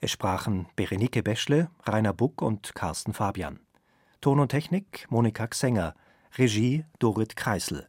Es 0.00 0.10
sprachen 0.10 0.66
Berenike 0.74 1.22
Beschle, 1.22 1.70
Rainer 1.84 2.12
Buck 2.12 2.42
und 2.42 2.74
Carsten 2.74 3.12
Fabian. 3.12 3.60
Ton 4.20 4.40
und 4.40 4.48
Technik 4.48 5.06
Monika 5.10 5.46
Xenger, 5.46 5.94
Regie 6.36 6.86
Dorit 6.98 7.36
Kreisel. 7.36 7.86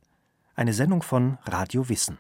Eine 0.53 0.73
Sendung 0.73 1.01
von 1.01 1.39
Radio 1.45 1.89
Wissen. 1.89 2.19